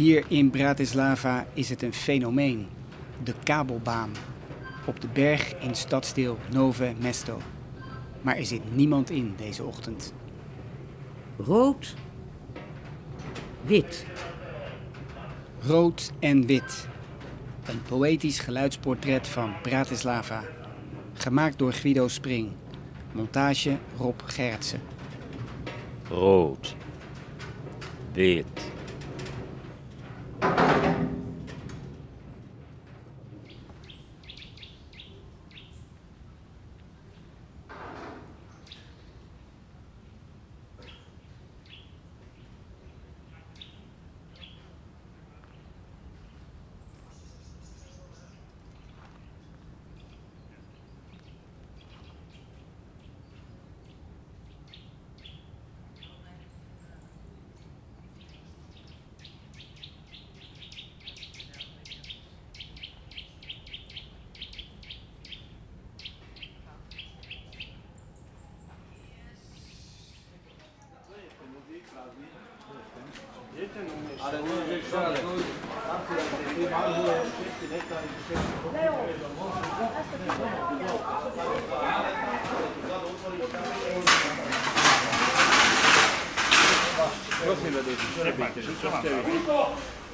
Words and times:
Hier 0.00 0.24
in 0.28 0.50
Bratislava 0.50 1.46
is 1.54 1.68
het 1.68 1.82
een 1.82 1.92
fenomeen. 1.92 2.66
De 3.22 3.34
kabelbaan. 3.42 4.10
Op 4.86 5.00
de 5.00 5.08
berg 5.08 5.54
in 5.58 5.74
stadsdeel 5.74 6.38
Nove 6.52 6.94
Mesto. 7.00 7.40
Maar 8.22 8.36
er 8.36 8.44
zit 8.44 8.74
niemand 8.74 9.10
in 9.10 9.34
deze 9.36 9.64
ochtend. 9.64 10.12
Rood, 11.38 11.94
wit. 13.62 14.06
Rood 15.62 16.12
en 16.18 16.46
wit. 16.46 16.88
Een 17.66 17.82
poëtisch 17.82 18.38
geluidsportret 18.38 19.28
van 19.28 19.52
Bratislava. 19.62 20.44
Gemaakt 21.14 21.58
door 21.58 21.72
Guido 21.72 22.08
Spring. 22.08 22.50
Montage 23.12 23.78
Rob 23.96 24.20
Gerritsen. 24.24 24.80
rood, 26.08 26.76
wit. 28.12 28.59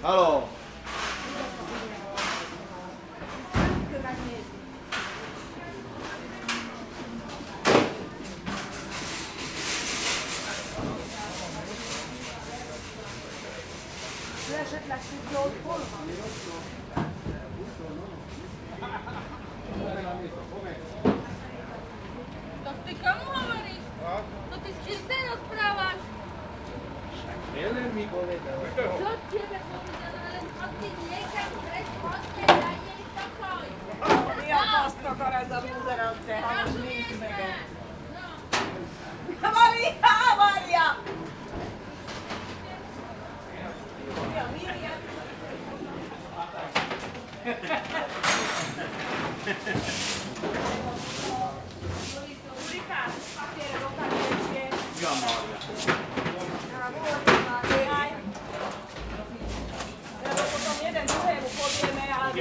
Allora, 0.03 0.47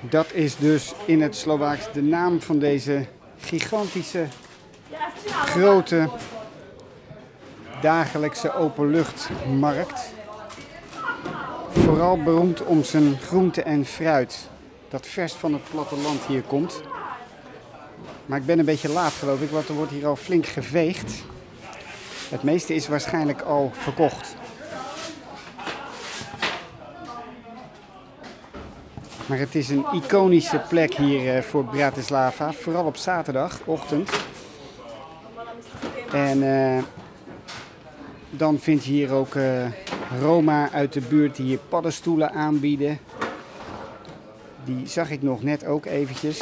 Dat 0.00 0.32
is 0.32 0.56
dus 0.56 0.94
in 1.04 1.22
het 1.22 1.36
Slovaaks 1.36 1.92
de 1.92 2.02
naam 2.02 2.40
van 2.40 2.58
deze 2.58 3.06
gigantische, 3.40 4.26
grote, 5.44 6.08
dagelijkse 7.80 8.54
openluchtmarkt. 8.54 10.12
Vooral 11.70 12.22
beroemd 12.22 12.62
om 12.62 12.84
zijn 12.84 13.18
groente 13.18 13.62
en 13.62 13.84
fruit, 13.84 14.48
dat 14.88 15.06
vers 15.06 15.32
van 15.32 15.52
het 15.52 15.62
platteland 15.70 16.24
hier 16.24 16.42
komt. 16.42 16.82
Maar 18.26 18.38
ik 18.38 18.46
ben 18.46 18.58
een 18.58 18.64
beetje 18.64 18.88
laat 18.88 19.12
geloof 19.12 19.40
ik, 19.40 19.50
want 19.50 19.68
er 19.68 19.74
wordt 19.74 19.92
hier 19.92 20.06
al 20.06 20.16
flink 20.16 20.46
geveegd. 20.46 21.12
Het 22.28 22.42
meeste 22.42 22.74
is 22.74 22.88
waarschijnlijk 22.88 23.40
al 23.40 23.70
verkocht. 23.74 24.36
Maar 29.28 29.38
het 29.38 29.54
is 29.54 29.68
een 29.68 29.84
iconische 29.92 30.60
plek 30.68 30.94
hier 30.94 31.36
eh, 31.36 31.42
voor 31.42 31.64
Bratislava, 31.64 32.52
vooral 32.52 32.84
op 32.84 32.96
zaterdagochtend. 32.96 34.10
En 36.12 36.42
eh, 36.42 36.82
dan 38.30 38.58
vind 38.58 38.84
je 38.84 38.90
hier 38.90 39.12
ook 39.12 39.34
eh, 39.34 39.66
Roma 40.20 40.70
uit 40.70 40.92
de 40.92 41.00
buurt 41.00 41.36
die 41.36 41.46
hier 41.46 41.58
paddenstoelen 41.68 42.32
aanbieden. 42.32 42.98
Die 44.64 44.86
zag 44.86 45.10
ik 45.10 45.22
nog 45.22 45.42
net 45.42 45.66
ook 45.66 45.86
eventjes. 45.86 46.40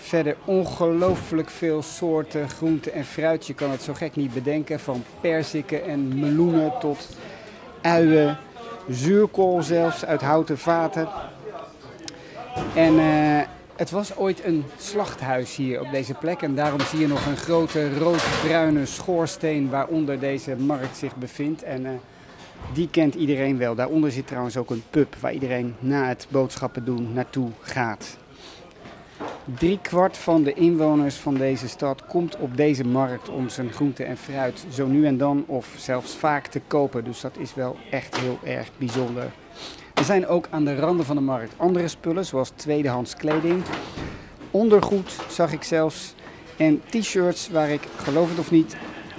Verder 0.00 0.36
ongelooflijk 0.44 1.50
veel 1.50 1.82
soorten 1.82 2.48
groente 2.48 2.90
en 2.90 3.04
fruit. 3.04 3.46
Je 3.46 3.54
kan 3.54 3.70
het 3.70 3.82
zo 3.82 3.94
gek 3.94 4.16
niet 4.16 4.34
bedenken. 4.34 4.80
Van 4.80 5.04
perziken 5.20 5.84
en 5.84 6.20
meloenen 6.20 6.72
tot 6.80 7.08
uien, 7.80 8.38
zuurkool 8.88 9.62
zelfs 9.62 10.04
uit 10.04 10.20
houten 10.20 10.58
vaten. 10.58 11.08
En 12.74 12.98
eh, 12.98 13.46
het 13.76 13.90
was 13.90 14.16
ooit 14.16 14.44
een 14.44 14.64
slachthuis 14.78 15.56
hier 15.56 15.80
op 15.80 15.90
deze 15.90 16.14
plek. 16.14 16.42
En 16.42 16.54
daarom 16.54 16.80
zie 16.80 16.98
je 16.98 17.06
nog 17.06 17.26
een 17.26 17.36
grote 17.36 17.98
roodbruine 17.98 18.86
schoorsteen 18.86 19.70
waaronder 19.70 20.18
deze 20.18 20.56
markt 20.56 20.96
zich 20.96 21.16
bevindt. 21.16 21.62
En 21.62 21.86
eh, 21.86 21.92
die 22.72 22.88
kent 22.90 23.14
iedereen 23.14 23.58
wel. 23.58 23.74
Daaronder 23.74 24.10
zit 24.10 24.26
trouwens 24.26 24.56
ook 24.56 24.70
een 24.70 24.82
pub 24.90 25.14
waar 25.20 25.32
iedereen 25.32 25.74
na 25.78 26.08
het 26.08 26.26
boodschappen 26.28 26.84
doen 26.84 27.12
naartoe 27.12 27.50
gaat. 27.60 28.16
Drie 29.44 29.78
kwart 29.82 30.16
van 30.16 30.42
de 30.42 30.54
inwoners 30.54 31.14
van 31.14 31.34
deze 31.34 31.68
stad 31.68 32.06
komt 32.06 32.36
op 32.36 32.56
deze 32.56 32.84
markt 32.84 33.28
om 33.28 33.48
zijn 33.48 33.72
groente 33.72 34.04
en 34.04 34.16
fruit 34.16 34.64
zo 34.72 34.86
nu 34.86 35.06
en 35.06 35.16
dan 35.16 35.44
of 35.46 35.74
zelfs 35.76 36.14
vaak 36.14 36.46
te 36.46 36.60
kopen. 36.66 37.04
Dus 37.04 37.20
dat 37.20 37.36
is 37.38 37.54
wel 37.54 37.76
echt 37.90 38.16
heel 38.16 38.38
erg 38.44 38.70
bijzonder. 38.76 39.32
Er 39.94 40.04
zijn 40.04 40.26
ook 40.26 40.48
aan 40.50 40.64
de 40.64 40.76
randen 40.76 41.06
van 41.06 41.16
de 41.16 41.22
markt 41.22 41.54
andere 41.56 41.88
spullen, 41.88 42.24
zoals 42.24 42.50
tweedehands 42.54 43.16
kleding. 43.16 43.62
Ondergoed 44.50 45.18
zag 45.28 45.52
ik 45.52 45.62
zelfs. 45.62 46.14
En 46.56 46.82
t-shirts 46.90 47.50
waar 47.50 47.70
ik, 47.70 47.82
geloof 47.96 48.28
het 48.28 48.38
of 48.38 48.50
niet, 48.50 48.76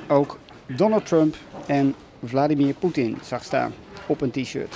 ook 0.07 0.39
Donald 0.65 1.05
Trump 1.05 1.35
en 1.65 1.95
Vladimir 2.23 2.73
Poetin 2.73 3.17
zag 3.23 3.44
staan 3.44 3.73
op 4.05 4.21
een 4.21 4.31
t-shirt. 4.31 4.75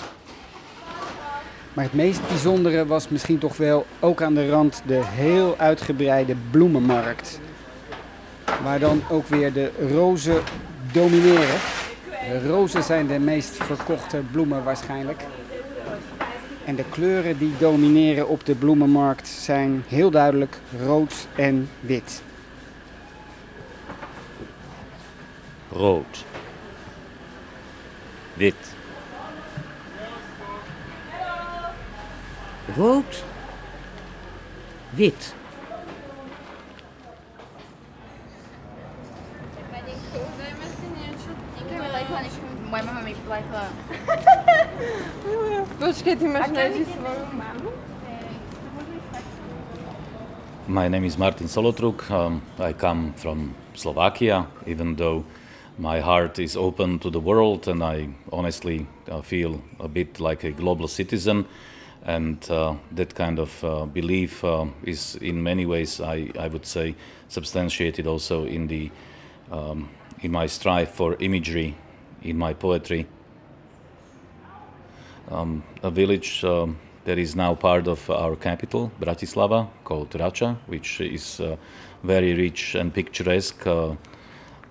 Maar 1.77 1.85
het 1.85 1.95
meest 1.95 2.27
bijzondere 2.27 2.85
was 2.85 3.09
misschien 3.09 3.37
toch 3.37 3.57
wel 3.57 3.85
ook 3.99 4.21
aan 4.21 4.33
de 4.33 4.49
rand 4.49 4.81
de 4.85 5.01
heel 5.03 5.55
uitgebreide 5.57 6.35
bloemenmarkt. 6.51 7.39
Waar 8.63 8.79
dan 8.79 9.01
ook 9.09 9.27
weer 9.27 9.53
de 9.53 9.71
rozen 9.91 10.41
domineren. 10.91 11.59
De 12.29 12.47
rozen 12.47 12.83
zijn 12.83 13.07
de 13.07 13.19
meest 13.19 13.55
verkochte 13.55 14.21
bloemen 14.31 14.63
waarschijnlijk. 14.63 15.23
En 16.65 16.75
de 16.75 16.83
kleuren 16.89 17.37
die 17.37 17.53
domineren 17.59 18.27
op 18.27 18.45
de 18.45 18.55
bloemenmarkt 18.55 19.27
zijn 19.27 19.83
heel 19.87 20.11
duidelijk 20.11 20.59
rood 20.85 21.27
en 21.35 21.69
wit. 21.79 22.21
rood, 25.71 26.25
wit, 28.33 28.75
Wit. 34.95 35.33
My 50.67 50.87
name 50.87 51.03
is 51.05 51.17
Martin 51.17 51.47
Solotruk. 51.47 52.11
Um, 52.11 52.43
I 52.59 52.73
come 52.73 53.13
from 53.13 53.55
Slovakia, 53.73 54.45
even 54.67 54.95
though 54.95 55.25
my 55.79 55.99
heart 55.99 56.37
is 56.37 56.55
open 56.55 56.99
to 56.99 57.09
the 57.09 57.19
world 57.19 57.67
and 57.67 57.83
I 57.83 58.09
honestly 58.31 58.85
uh, 59.09 59.21
feel 59.21 59.63
a 59.79 59.87
bit 59.87 60.19
like 60.19 60.43
a 60.43 60.51
global 60.51 60.87
citizen. 60.87 61.47
And 62.05 62.49
uh, 62.49 62.75
that 62.91 63.15
kind 63.15 63.39
of 63.39 63.63
uh, 63.63 63.85
belief 63.85 64.43
uh, 64.43 64.67
is, 64.83 65.15
in 65.15 65.43
many 65.43 65.65
ways, 65.65 65.99
I, 65.99 66.29
I 66.39 66.47
would 66.47 66.65
say, 66.65 66.95
substantiated 67.27 68.07
also 68.07 68.45
in, 68.45 68.67
the, 68.67 68.91
um, 69.51 69.89
in 70.21 70.31
my 70.31 70.47
strive 70.47 70.89
for 70.91 71.15
imagery 71.19 71.75
in 72.23 72.37
my 72.37 72.53
poetry. 72.53 73.07
Um, 75.29 75.63
a 75.83 75.91
village 75.91 76.43
um, 76.43 76.77
that 77.05 77.17
is 77.17 77.35
now 77.35 77.55
part 77.55 77.87
of 77.87 78.09
our 78.09 78.35
capital, 78.35 78.91
Bratislava, 78.99 79.67
called 79.83 80.09
Rača, 80.11 80.57
which 80.67 81.01
is 81.01 81.39
uh, 81.39 81.57
very 82.03 82.33
rich 82.33 82.75
and 82.75 82.93
picturesque, 82.93 83.65
uh, 83.67 83.95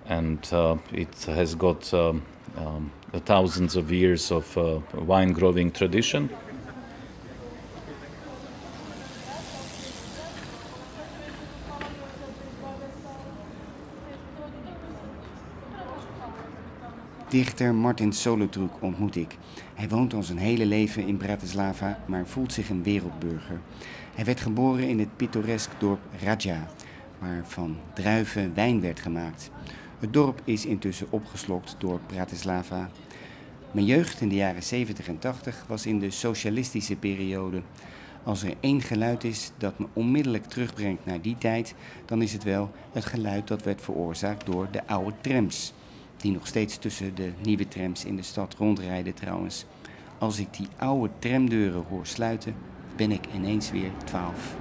and 0.07 0.47
uh, 0.51 0.77
it 0.93 1.15
has 1.25 1.55
got 1.55 1.93
um, 1.93 2.23
um, 2.55 2.91
thousands 3.25 3.75
of 3.75 3.91
years 3.91 4.31
of 4.31 4.55
wine 4.95 5.33
growing 5.33 5.71
tradition. 5.71 6.29
Dichter 17.29 17.75
Martin 17.75 18.13
Solotruk 18.13 18.71
ontmoet 18.79 19.15
ik. 19.15 19.37
Hij 19.73 19.89
woont 19.89 20.13
al 20.13 20.23
zijn 20.23 20.37
hele 20.37 20.65
leven 20.65 21.07
in 21.07 21.17
Bratislava, 21.17 21.99
maar 22.05 22.27
voelt 22.27 22.53
zich 22.53 22.69
een 22.69 22.83
wereldburger. 22.83 23.59
Hij 24.15 24.25
werd 24.25 24.39
geboren 24.39 24.87
in 24.87 24.99
het 24.99 25.15
pittoresk 25.15 25.71
dorp 25.79 25.99
Raja, 26.23 26.67
waar 27.19 27.41
van 27.43 27.77
druiven 27.93 28.53
wijn 28.53 28.81
werd 28.81 28.99
gemaakt. 28.99 29.51
Het 29.99 30.13
dorp 30.13 30.41
is 30.43 30.65
intussen 30.65 31.07
opgeslokt 31.09 31.75
door 31.77 31.99
Bratislava. 32.05 32.89
Mijn 33.71 33.85
jeugd 33.85 34.21
in 34.21 34.29
de 34.29 34.35
jaren 34.35 34.63
70 34.63 35.07
en 35.07 35.19
80 35.19 35.65
was 35.67 35.85
in 35.85 35.99
de 35.99 36.11
socialistische 36.11 36.95
periode. 36.95 37.61
Als 38.23 38.43
er 38.43 38.53
één 38.59 38.81
geluid 38.81 39.23
is 39.23 39.51
dat 39.57 39.79
me 39.79 39.85
onmiddellijk 39.93 40.45
terugbrengt 40.45 41.05
naar 41.05 41.21
die 41.21 41.37
tijd, 41.37 41.75
dan 42.05 42.21
is 42.21 42.33
het 42.33 42.43
wel 42.43 42.71
het 42.91 43.05
geluid 43.05 43.47
dat 43.47 43.63
werd 43.63 43.81
veroorzaakt 43.81 44.45
door 44.45 44.67
de 44.71 44.87
oude 44.87 45.13
trams. 45.21 45.73
Die 46.17 46.31
nog 46.31 46.47
steeds 46.47 46.77
tussen 46.77 47.15
de 47.15 47.31
nieuwe 47.43 47.67
trams 47.67 48.05
in 48.05 48.15
de 48.15 48.21
stad 48.21 48.55
rondrijden 48.55 49.13
trouwens. 49.13 49.65
Als 50.17 50.39
ik 50.39 50.53
die 50.53 50.67
oude 50.77 51.09
tramdeuren 51.19 51.83
hoor 51.89 52.05
sluiten, 52.05 52.55
ben 52.95 53.11
ik 53.11 53.25
ineens 53.33 53.71
weer 53.71 53.91
12. 54.05 54.55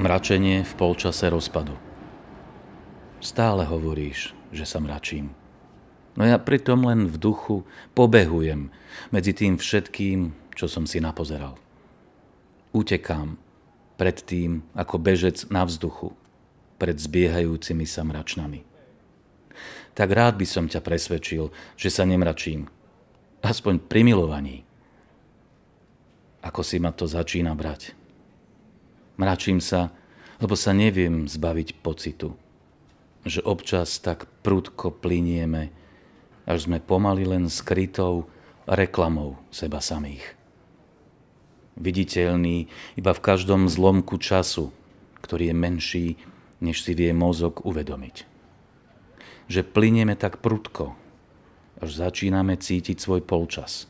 Mračenie 0.00 0.64
v 0.64 0.72
polčase 0.80 1.28
rozpadu. 1.28 1.76
Stále 3.20 3.68
hovoríš, 3.68 4.32
že 4.48 4.64
sa 4.64 4.80
mračím. 4.80 5.36
No 6.16 6.24
ja 6.24 6.40
pritom 6.40 6.88
len 6.88 7.04
v 7.04 7.20
duchu 7.20 7.68
pobehujem 7.92 8.72
medzi 9.12 9.36
tým 9.36 9.60
všetkým, 9.60 10.32
čo 10.56 10.72
som 10.72 10.88
si 10.88 11.04
napozeral. 11.04 11.60
Utekám 12.72 13.36
pred 14.00 14.16
tým 14.24 14.64
ako 14.72 14.96
bežec 14.96 15.44
na 15.52 15.68
vzduchu, 15.68 16.16
pred 16.80 16.96
zbiehajúcimi 16.96 17.84
sa 17.84 18.00
mračnami. 18.00 18.64
Tak 19.92 20.08
rád 20.16 20.40
by 20.40 20.48
som 20.48 20.64
ťa 20.64 20.80
presvedčil, 20.80 21.52
že 21.76 21.92
sa 21.92 22.08
nemračím. 22.08 22.72
Aspoň 23.44 23.84
pri 23.84 24.00
milovaní. 24.08 24.64
Ako 26.40 26.64
si 26.64 26.80
ma 26.80 26.88
to 26.88 27.04
začína 27.04 27.52
brať. 27.52 27.99
Mračím 29.20 29.60
sa, 29.60 29.92
lebo 30.40 30.56
sa 30.56 30.72
neviem 30.72 31.28
zbaviť 31.28 31.84
pocitu, 31.84 32.40
že 33.28 33.44
občas 33.44 34.00
tak 34.00 34.24
prudko 34.40 34.88
plinieme, 34.88 35.68
až 36.48 36.64
sme 36.64 36.80
pomaly 36.80 37.28
len 37.28 37.52
skrytou 37.52 38.24
reklamou 38.64 39.36
seba 39.52 39.84
samých. 39.84 40.24
Viditeľný 41.76 42.72
iba 42.96 43.12
v 43.12 43.20
každom 43.20 43.68
zlomku 43.68 44.16
času, 44.16 44.72
ktorý 45.20 45.52
je 45.52 45.56
menší, 45.56 46.06
než 46.64 46.80
si 46.80 46.96
vie 46.96 47.12
mozog 47.12 47.60
uvedomiť. 47.68 48.24
Že 49.52 49.68
plinieme 49.68 50.16
tak 50.16 50.40
prudko, 50.40 50.96
až 51.76 52.08
začíname 52.08 52.56
cítiť 52.56 52.96
svoj 52.96 53.20
polčas. 53.20 53.84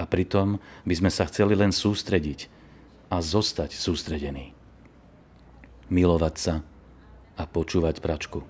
A 0.00 0.08
pritom 0.08 0.56
by 0.88 0.94
sme 0.96 1.10
sa 1.12 1.28
chceli 1.28 1.52
len 1.52 1.68
sústrediť 1.68 2.51
a 3.12 3.20
zostať 3.20 3.76
sústredený. 3.76 4.56
Milovať 5.92 6.34
sa 6.40 6.54
a 7.36 7.44
počúvať 7.44 8.00
pračku. 8.00 8.40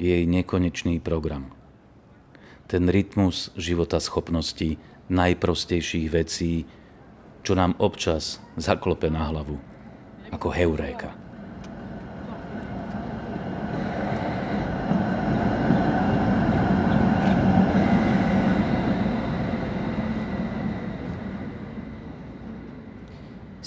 Jej 0.00 0.24
nekonečný 0.24 0.96
program. 1.04 1.52
Ten 2.64 2.88
rytmus 2.88 3.52
života 3.60 4.00
schopností 4.00 4.80
najprostejších 5.12 6.08
vecí, 6.08 6.64
čo 7.44 7.52
nám 7.52 7.76
občas 7.76 8.40
zaklope 8.56 9.12
na 9.12 9.28
hlavu, 9.28 9.60
ako 10.32 10.48
heuréka. 10.56 11.25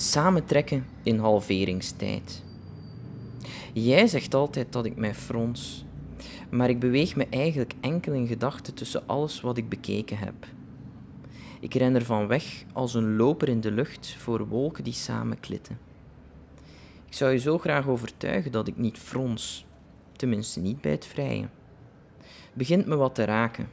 Samentrekken 0.10 0.86
in 1.04 1.18
halveringstijd. 1.18 2.44
Jij 3.74 4.08
zegt 4.08 4.34
altijd 4.34 4.74
dat 4.74 4.86
ik 4.86 4.96
mij 4.96 5.16
frons, 5.16 5.86
maar 6.50 6.70
ik 6.70 6.80
beweeg 6.80 7.16
me 7.16 7.28
eigenlijk 7.30 7.74
enkel 7.80 8.14
in 8.14 8.28
gedachten 8.28 8.74
tussen 8.74 9.08
alles 9.08 9.42
wat 9.42 9.58
ik 9.58 9.70
bekeken 9.70 10.18
heb. 10.18 10.34
Ik 11.60 11.74
ren 11.74 11.96
ervan 11.96 12.28
weg 12.28 12.64
als 12.74 12.94
een 12.94 13.16
loper 13.16 13.50
in 13.50 13.62
de 13.62 13.72
lucht 13.72 14.16
voor 14.20 14.48
wolken 14.48 14.84
die 14.84 14.94
samenklitten. 14.94 15.80
Ik 17.08 17.14
zou 17.14 17.32
je 17.32 17.38
zo 17.38 17.58
graag 17.58 17.88
overtuigen 17.88 18.52
dat 18.52 18.68
ik 18.68 18.78
niet 18.78 18.98
frons, 18.98 19.66
tenminste 20.12 20.60
niet 20.60 20.82
bij 20.82 20.92
het 20.92 21.06
vrije. 21.06 21.48
Begint 22.54 22.86
me 22.86 22.96
wat 22.96 23.16
te 23.16 23.24
raken. 23.24 23.70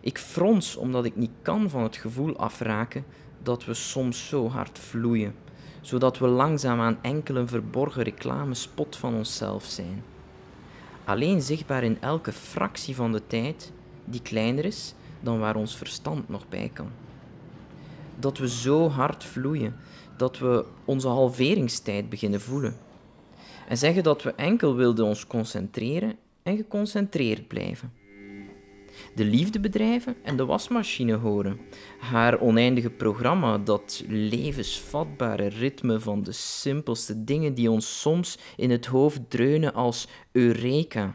Ik 0.00 0.18
frons 0.18 0.76
omdat 0.76 1.04
ik 1.04 1.16
niet 1.16 1.32
kan 1.42 1.70
van 1.70 1.82
het 1.82 1.96
gevoel 1.96 2.36
afraken 2.36 3.04
dat 3.42 3.64
we 3.64 3.74
soms 3.74 4.28
zo 4.28 4.48
hard 4.48 4.78
vloeien, 4.78 5.34
zodat 5.80 6.18
we 6.18 6.26
langzaamaan 6.26 6.98
enkel 7.02 7.36
een 7.36 7.48
verborgen 7.48 8.02
reclamespot 8.02 8.96
van 8.96 9.14
onszelf 9.14 9.64
zijn. 9.64 10.04
Alleen 11.04 11.42
zichtbaar 11.42 11.82
in 11.82 12.00
elke 12.00 12.32
fractie 12.32 12.94
van 12.94 13.12
de 13.12 13.22
tijd 13.26 13.72
die 14.04 14.22
kleiner 14.22 14.64
is 14.64 14.94
dan 15.20 15.38
waar 15.38 15.56
ons 15.56 15.76
verstand 15.76 16.28
nog 16.28 16.48
bij 16.48 16.70
kan. 16.72 16.90
Dat 18.18 18.38
we 18.38 18.48
zo 18.48 18.88
hard 18.88 19.24
vloeien 19.24 19.76
dat 20.16 20.38
we 20.38 20.64
onze 20.84 21.08
halveringstijd 21.08 22.08
beginnen 22.08 22.40
voelen. 22.40 22.76
En 23.68 23.78
zeggen 23.78 24.02
dat 24.02 24.22
we 24.22 24.34
enkel 24.34 24.74
wilden 24.74 25.04
ons 25.04 25.26
concentreren 25.26 26.16
en 26.42 26.56
geconcentreerd 26.56 27.48
blijven. 27.48 27.92
De 29.14 29.24
liefde 29.24 29.60
bedrijven 29.60 30.16
en 30.22 30.36
de 30.36 30.44
wasmachine 30.44 31.14
horen. 31.14 31.60
Haar 31.98 32.40
oneindige 32.40 32.90
programma, 32.90 33.58
dat 33.58 34.04
levensvatbare 34.08 35.48
ritme 35.48 36.00
van 36.00 36.22
de 36.22 36.32
simpelste 36.32 37.24
dingen 37.24 37.54
die 37.54 37.70
ons 37.70 38.00
soms 38.00 38.38
in 38.56 38.70
het 38.70 38.86
hoofd 38.86 39.20
dreunen 39.28 39.74
als 39.74 40.08
Eureka. 40.32 41.14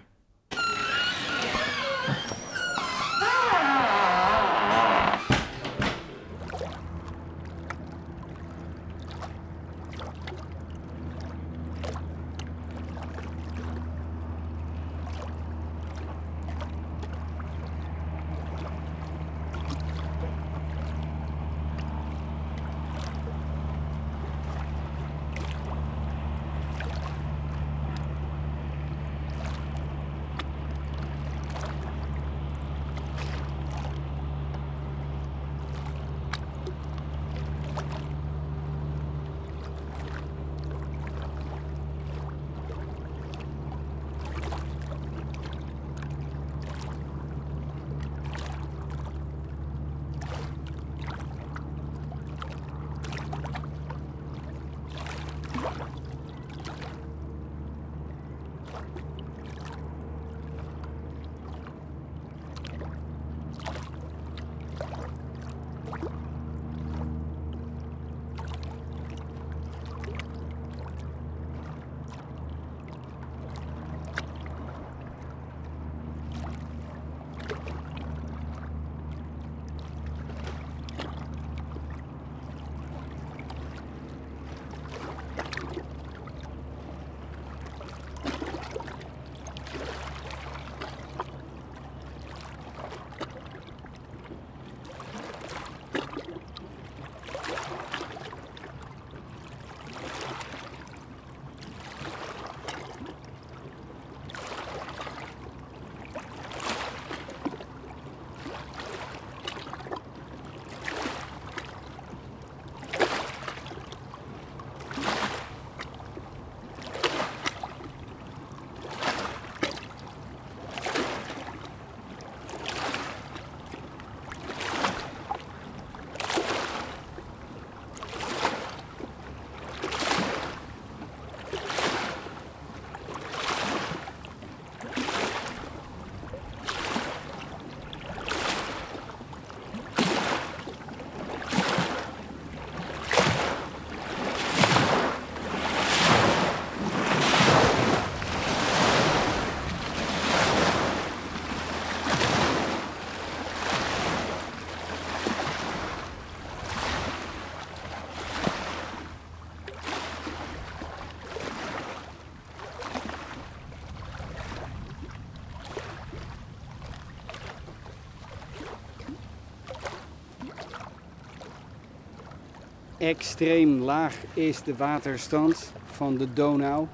Extreem 173.08 173.82
laag 173.82 174.16
is 174.34 174.64
de 174.64 174.76
waterstand 174.76 175.74
van 175.86 176.18
de 176.18 176.34
Donau 176.34 176.88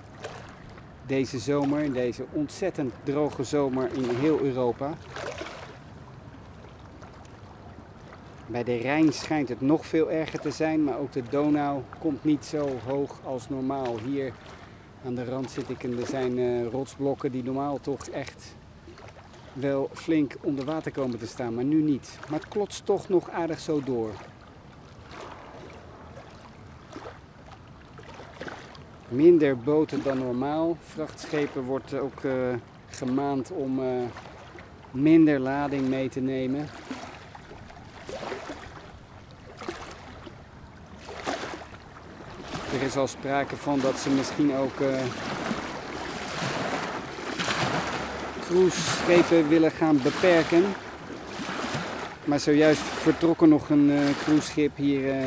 deze 1.05 1.39
zomer, 1.39 1.79
in 1.79 1.93
deze 1.93 2.25
ontzettend 2.31 2.93
droge 3.03 3.43
zomer 3.43 3.93
in 3.93 4.03
heel 4.09 4.39
Europa. 4.39 4.93
Bij 8.47 8.63
de 8.63 8.75
Rijn 8.77 9.13
schijnt 9.13 9.49
het 9.49 9.61
nog 9.61 9.85
veel 9.85 10.11
erger 10.11 10.39
te 10.39 10.51
zijn, 10.51 10.83
maar 10.83 10.97
ook 10.97 11.11
de 11.11 11.23
Donau 11.29 11.81
komt 11.99 12.23
niet 12.23 12.45
zo 12.45 12.69
hoog 12.87 13.19
als 13.23 13.49
normaal. 13.49 13.99
Hier 13.99 14.33
aan 15.05 15.15
de 15.15 15.25
rand 15.25 15.51
zit 15.51 15.69
ik 15.69 15.83
en 15.83 15.99
er 15.99 16.07
zijn 16.07 16.39
eh, 16.39 16.67
rotsblokken 16.67 17.31
die 17.31 17.43
normaal 17.43 17.79
toch 17.79 18.07
echt 18.07 18.55
wel 19.53 19.89
flink 19.93 20.35
onder 20.41 20.65
water 20.65 20.91
komen 20.91 21.19
te 21.19 21.27
staan, 21.27 21.53
maar 21.53 21.63
nu 21.63 21.81
niet. 21.81 22.19
Maar 22.29 22.39
het 22.39 22.49
klotst 22.49 22.85
toch 22.85 23.09
nog 23.09 23.29
aardig 23.29 23.59
zo 23.59 23.81
door. 23.83 24.11
Minder 29.09 29.57
boten 29.57 30.03
dan 30.03 30.17
normaal. 30.17 30.77
Vrachtschepen 30.93 31.63
wordt 31.63 31.93
ook 31.93 32.23
uh, 32.23 32.33
gemaand 32.89 33.51
om 33.51 33.79
uh, 33.79 33.85
minder 34.91 35.39
lading 35.39 35.87
mee 35.87 36.09
te 36.09 36.19
nemen. 36.19 36.67
Er 42.73 42.81
is 42.81 42.95
al 42.95 43.07
sprake 43.07 43.55
van 43.55 43.79
dat 43.79 43.99
ze 43.99 44.09
misschien 44.09 44.55
ook 44.55 44.79
uh, 44.79 44.87
cruiseschepen 48.41 49.49
willen 49.49 49.71
gaan 49.71 50.01
beperken. 50.01 50.63
Maar 52.25 52.39
zojuist 52.39 52.81
vertrokken 52.81 53.49
nog 53.49 53.69
een 53.69 53.91
cruiseschip 54.23 54.75
hier 54.75 55.25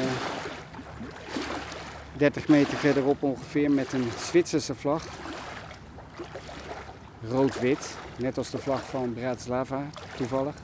30 2.16 2.48
meter 2.48 2.76
verderop 2.76 3.22
ongeveer 3.22 3.70
met 3.70 3.92
een 3.92 4.08
Zwitserse 4.18 4.74
vlag. 4.74 5.04
Rood-wit, 7.28 7.96
net 8.18 8.38
als 8.38 8.50
de 8.50 8.58
vlag 8.58 8.86
van 8.86 9.12
Bratislava 9.12 9.86
toevallig. 10.16 10.54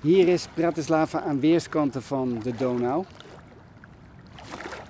Hier 0.00 0.28
is 0.28 0.48
Bratislava 0.54 1.22
aan 1.22 1.40
weerskanten 1.40 2.02
van 2.02 2.38
de 2.42 2.54
Donau. 2.54 3.04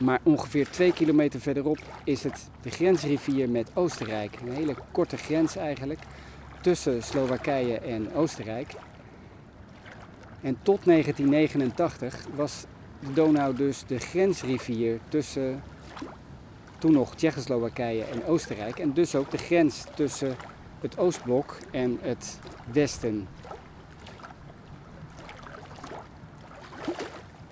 Maar 0.01 0.21
ongeveer 0.23 0.71
2 0.71 0.93
kilometer 0.93 1.41
verderop 1.41 1.79
is 2.05 2.23
het 2.23 2.49
de 2.61 2.71
grensrivier 2.71 3.49
met 3.49 3.71
Oostenrijk. 3.75 4.41
Een 4.41 4.53
hele 4.53 4.75
korte 4.93 5.17
grens 5.17 5.57
eigenlijk 5.57 6.01
tussen 6.61 7.03
Slowakije 7.03 7.79
en 7.79 8.15
Oostenrijk. 8.15 8.75
En 10.41 10.59
tot 10.63 10.85
1989 10.85 12.27
was 12.35 12.65
de 13.07 13.13
Donau 13.13 13.55
dus 13.55 13.85
de 13.87 13.99
grensrivier 13.99 14.99
tussen 15.09 15.63
toen 16.79 16.93
nog 16.93 17.15
Tsjechoslowakije 17.15 18.05
en 18.05 18.25
Oostenrijk. 18.25 18.79
En 18.79 18.93
dus 18.93 19.15
ook 19.15 19.31
de 19.31 19.39
grens 19.39 19.85
tussen 19.95 20.37
het 20.81 20.99
Oostblok 20.99 21.59
en 21.71 21.99
het 22.01 22.39
Westen. 22.73 23.29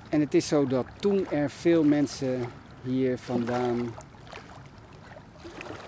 En 0.08 0.20
het 0.20 0.34
is 0.34 0.48
zo 0.48 0.66
dat 0.66 0.86
toen 1.00 1.26
er 1.30 1.50
veel 1.50 1.84
mensen 1.84 2.40
hier 2.82 3.18
vandaan 3.18 3.94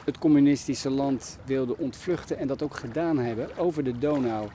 het 0.04 0.18
communistische 0.18 0.90
land 0.90 1.38
wilden 1.44 1.78
ontvluchten 1.78 2.38
en 2.38 2.46
dat 2.46 2.62
ook 2.62 2.76
gedaan 2.76 3.18
hebben 3.18 3.58
over 3.58 3.84
de 3.84 3.98
Donau. 3.98 4.48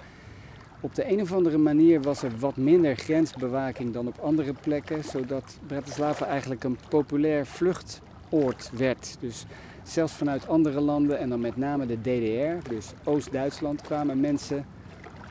Op 0.84 0.96
de 0.96 1.12
een 1.12 1.22
of 1.22 1.34
andere 1.34 1.58
manier 1.58 2.02
was 2.02 2.24
er 2.24 2.32
wat 2.40 2.56
minder 2.56 2.96
grensbewaking 2.96 3.94
dan 3.94 4.08
op 4.08 4.20
andere 4.20 4.54
plekken, 4.54 5.04
zodat 5.04 5.58
Bratislava 5.68 6.26
eigenlijk 6.26 6.64
een 6.64 6.78
populair 6.90 7.46
vluchtoord 7.46 8.72
werd. 8.78 9.18
Dus 9.20 9.46
zelfs 9.84 10.14
vanuit 10.14 10.48
andere 10.48 10.80
landen 10.80 11.20
en 11.20 11.30
dan 11.30 11.40
met 11.40 11.58
name 11.58 11.86
de 11.86 12.02
DDR, 12.02 12.70
dus 12.70 12.94
Oost-Duitsland, 13.04 13.82
kwamen 13.82 14.20
mensen 14.20 14.66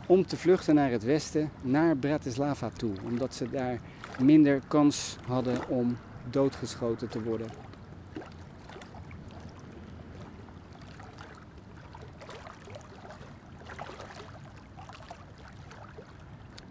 om 0.07 0.27
te 0.27 0.37
vluchten 0.37 0.75
naar 0.75 0.91
het 0.91 1.05
westen, 1.05 1.51
naar 1.63 1.97
Bratislava 1.97 2.71
toe, 2.77 2.93
omdat 3.05 3.35
ze 3.35 3.51
daar 3.51 3.81
minder 4.23 4.61
kans 4.69 5.17
hadden 5.27 5.69
om 5.69 5.97
doodgeschoten 6.31 7.09
te 7.09 7.23
worden. 7.23 7.70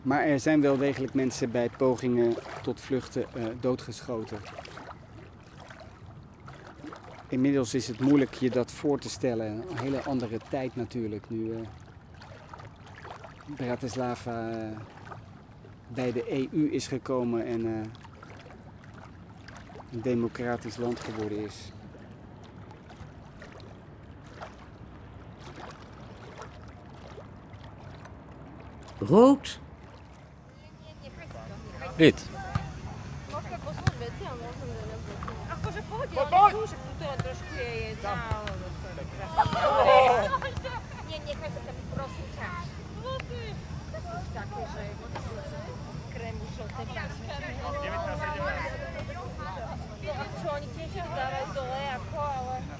Maar 0.01 0.21
er 0.21 0.39
zijn 0.39 0.61
wel 0.61 0.77
degelijk 0.77 1.13
mensen 1.13 1.51
bij 1.51 1.69
pogingen 1.77 2.35
tot 2.61 2.81
vluchten 2.81 3.25
uh, 3.37 3.45
doodgeschoten. 3.59 4.37
Inmiddels 7.27 7.73
is 7.73 7.87
het 7.87 7.99
moeilijk 7.99 8.33
je 8.33 8.49
dat 8.49 8.71
voor 8.71 8.99
te 8.99 9.09
stellen. 9.09 9.63
Een 9.69 9.77
hele 9.77 10.03
andere 10.03 10.39
tijd 10.49 10.75
natuurlijk. 10.75 11.29
Nu 11.29 11.51
uh, 11.51 11.57
Bratislava 13.55 14.49
uh, 14.49 14.77
bij 15.87 16.11
de 16.11 16.49
EU 16.51 16.71
is 16.71 16.87
gekomen 16.87 17.45
en 17.45 17.65
een 17.65 17.91
democratisch 20.01 20.77
land 20.77 20.99
geworden 20.99 21.45
is. 21.45 21.71
Rood 28.99 29.59
Idź. 31.99 32.17
Można 33.31 33.57
go 33.57 33.69
zgubić, 33.73 34.15
ja 34.23 34.31
možem 34.43 34.69
da 34.77 34.83
ne 34.91 34.97
bude. 35.03 35.33
Ako 35.53 35.67
že 35.75 35.81
podi, 35.89 36.15
on 36.19 36.51
slušak 36.51 36.79
tu 36.85 36.91
to 36.99 37.05
trošku 37.23 37.53
je 37.59 37.69
jedna. 37.87 38.13
Nie, 41.09 41.19
nie, 41.19 41.35
tak 41.35 41.51
to 41.65 41.71
mi 41.77 41.83
prosi 41.95 42.23
ciaż. 42.35 42.63
Tak. 44.33 44.47
Takie, 44.47 44.63
że 44.73 44.81
kremu 46.13 46.45
żółte. 46.57 46.81
19 46.85 47.15
Czy 50.41 50.51
oni 50.51 50.67
50 50.67 51.09
dawać 51.15 51.47
dole, 51.55 51.79
jako, 51.83 52.33
ale... 52.33 52.78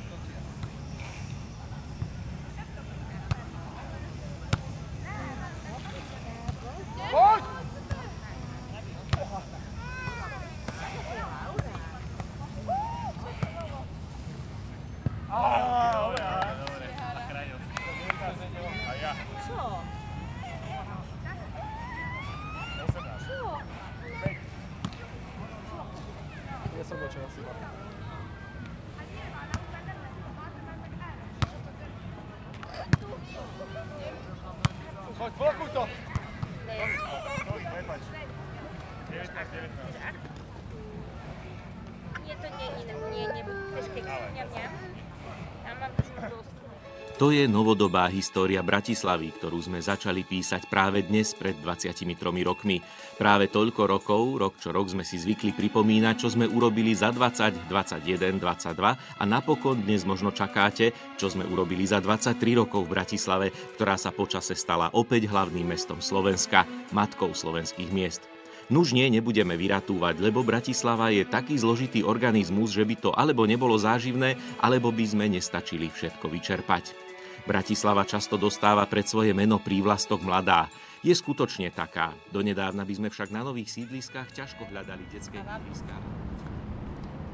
To 47.19 47.35
je 47.35 47.51
novodobá 47.51 48.07
história 48.07 48.63
Bratislavy, 48.63 49.35
ktorú 49.35 49.59
sme 49.59 49.83
začali 49.83 50.23
písať 50.23 50.71
práve 50.71 51.03
dnes 51.03 51.35
pred 51.35 51.51
23 51.51 52.15
rokmi. 52.47 52.79
Práve 53.19 53.51
toľko 53.51 53.91
rokov, 53.91 54.39
rok 54.39 54.55
čo 54.55 54.71
rok 54.71 54.87
sme 54.87 55.03
si 55.03 55.19
zvykli 55.19 55.51
pripomínať, 55.51 56.15
čo 56.15 56.31
sme 56.31 56.47
urobili 56.47 56.95
za 56.95 57.11
20, 57.11 57.67
21, 57.67 58.39
22 58.39 59.19
a 59.19 59.23
napokon 59.27 59.83
dnes 59.83 60.07
možno 60.07 60.31
čakáte, 60.31 60.95
čo 61.19 61.27
sme 61.27 61.43
urobili 61.43 61.83
za 61.83 61.99
23 61.99 62.39
rokov 62.55 62.87
v 62.87 62.95
Bratislave, 62.95 63.51
ktorá 63.75 63.99
sa 63.99 64.15
počase 64.15 64.55
stala 64.55 64.87
opäť 64.95 65.27
hlavným 65.27 65.75
mestom 65.75 65.99
Slovenska, 65.99 66.63
matkou 66.95 67.35
slovenských 67.35 67.91
miest. 67.91 68.31
Nuž 68.71 68.95
nie, 68.95 69.11
nebudeme 69.11 69.59
vyratúvať, 69.59 70.23
lebo 70.23 70.47
Bratislava 70.47 71.11
je 71.11 71.27
taký 71.27 71.59
zložitý 71.59 71.99
organizmus, 71.99 72.71
že 72.71 72.87
by 72.87 72.95
to 72.95 73.11
alebo 73.11 73.43
nebolo 73.43 73.75
záživné, 73.75 74.39
alebo 74.63 74.87
by 74.95 75.03
sme 75.03 75.27
nestačili 75.27 75.91
všetko 75.91 76.31
vyčerpať. 76.31 77.08
Bratislava 77.49 78.05
často 78.05 78.37
dostáva 78.37 78.85
pred 78.85 79.09
svoje 79.09 79.33
meno 79.33 79.57
prívlastok 79.57 80.21
mladá. 80.21 80.69
Je 81.01 81.09
skutočne 81.09 81.73
taká. 81.73 82.13
Donedávna 82.29 82.85
by 82.85 82.93
sme 82.93 83.09
však 83.09 83.33
na 83.33 83.41
nových 83.41 83.73
sídliskách 83.73 84.29
ťažko 84.37 84.69
hľadali 84.69 85.01
detské 85.09 85.41
ihriská. 85.41 85.97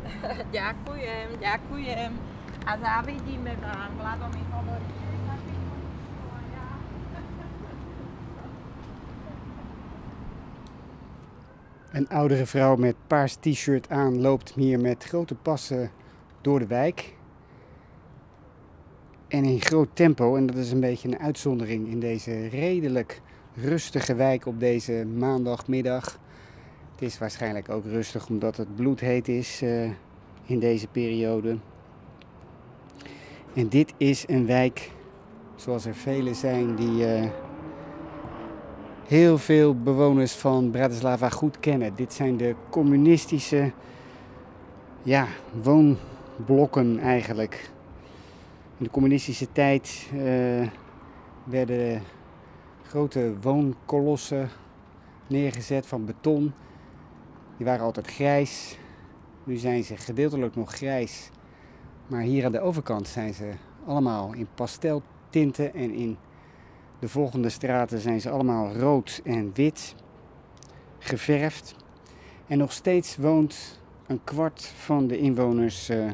Ďakujem, 0.56 1.28
ďakujem. 1.41 2.12
A 2.63 2.71
závidíme 2.78 3.60
vám, 3.60 3.89
Vlado 3.99 4.32
mi 4.32 4.43
hovorí. 4.56 4.88
Een 11.95 12.08
oudere 12.12 12.45
vrouw 12.45 12.75
met 12.75 12.95
paars 13.08 13.36
t-shirt 13.39 13.89
aan 13.89 14.21
loopt 14.21 14.54
hier 14.56 14.80
met 14.80 15.04
grote 15.04 15.36
passen 15.36 15.91
door 16.41 16.60
de 16.60 16.67
wijk. 16.67 17.15
En 19.27 19.43
in 19.43 19.61
groot 19.61 19.89
tempo, 19.93 20.35
en 20.35 20.45
dat 20.45 20.55
is 20.55 20.71
een 20.71 20.79
beetje 20.79 21.07
een 21.07 21.19
uitzondering 21.19 21.88
in 21.88 21.99
deze 21.99 22.47
redelijk 22.47 23.21
rustige 23.55 24.15
wijk 24.15 24.45
op 24.45 24.59
deze 24.59 25.05
maandagmiddag. 25.17 26.19
Het 26.91 27.01
is 27.01 27.17
waarschijnlijk 27.17 27.69
ook 27.69 27.85
rustig 27.85 28.29
omdat 28.29 28.57
het 28.57 28.75
bloedheet 28.75 29.27
is 29.27 29.61
uh, 29.61 29.89
in 30.45 30.59
deze 30.59 30.88
periode. 30.88 31.57
En 33.53 33.69
dit 33.69 33.93
is 33.97 34.23
een 34.27 34.45
wijk, 34.45 34.91
zoals 35.55 35.85
er 35.85 35.95
vele 35.95 36.33
zijn, 36.33 36.75
die 36.75 37.19
uh, 37.19 37.29
heel 39.07 39.38
veel 39.38 39.81
bewoners 39.81 40.33
van 40.33 40.71
Bratislava 40.71 41.29
goed 41.29 41.59
kennen. 41.59 41.95
Dit 41.95 42.13
zijn 42.13 42.38
de 42.38 42.55
communistische 42.69 43.71
ja, 45.03 45.27
woonblokken 45.61 46.99
eigenlijk. 46.99 47.73
In 48.77 48.83
de 48.83 48.89
communistische 48.89 49.51
tijd 49.51 50.09
uh, 50.13 50.67
werden 51.43 52.01
grote 52.83 53.33
woonkolossen 53.41 54.49
neergezet 55.27 55.88
van 55.88 56.05
beton. 56.05 56.53
Die 57.57 57.65
waren 57.65 57.85
altijd 57.85 58.07
grijs. 58.07 58.77
Nu 59.43 59.55
zijn 59.55 59.83
ze 59.83 59.97
gedeeltelijk 59.97 60.55
nog 60.55 60.71
grijs. 60.71 61.29
Maar 62.07 62.21
hier 62.21 62.45
aan 62.45 62.51
de 62.51 62.59
overkant 62.59 63.07
zijn 63.07 63.33
ze 63.33 63.51
allemaal 63.85 64.33
in 64.33 64.47
pasteltinten. 64.55 65.73
En 65.73 65.93
in 65.93 66.17
de 66.99 67.07
volgende 67.07 67.49
straten 67.49 67.99
zijn 67.99 68.21
ze 68.21 68.29
allemaal 68.29 68.73
rood 68.73 69.21
en 69.23 69.51
wit 69.53 69.95
geverfd. 70.99 71.75
En 72.47 72.57
nog 72.57 72.71
steeds 72.71 73.17
woont 73.17 73.81
een 74.07 74.23
kwart 74.23 74.63
van 74.63 75.07
de 75.07 75.17
inwoners 75.17 75.89
uh, 75.89 76.11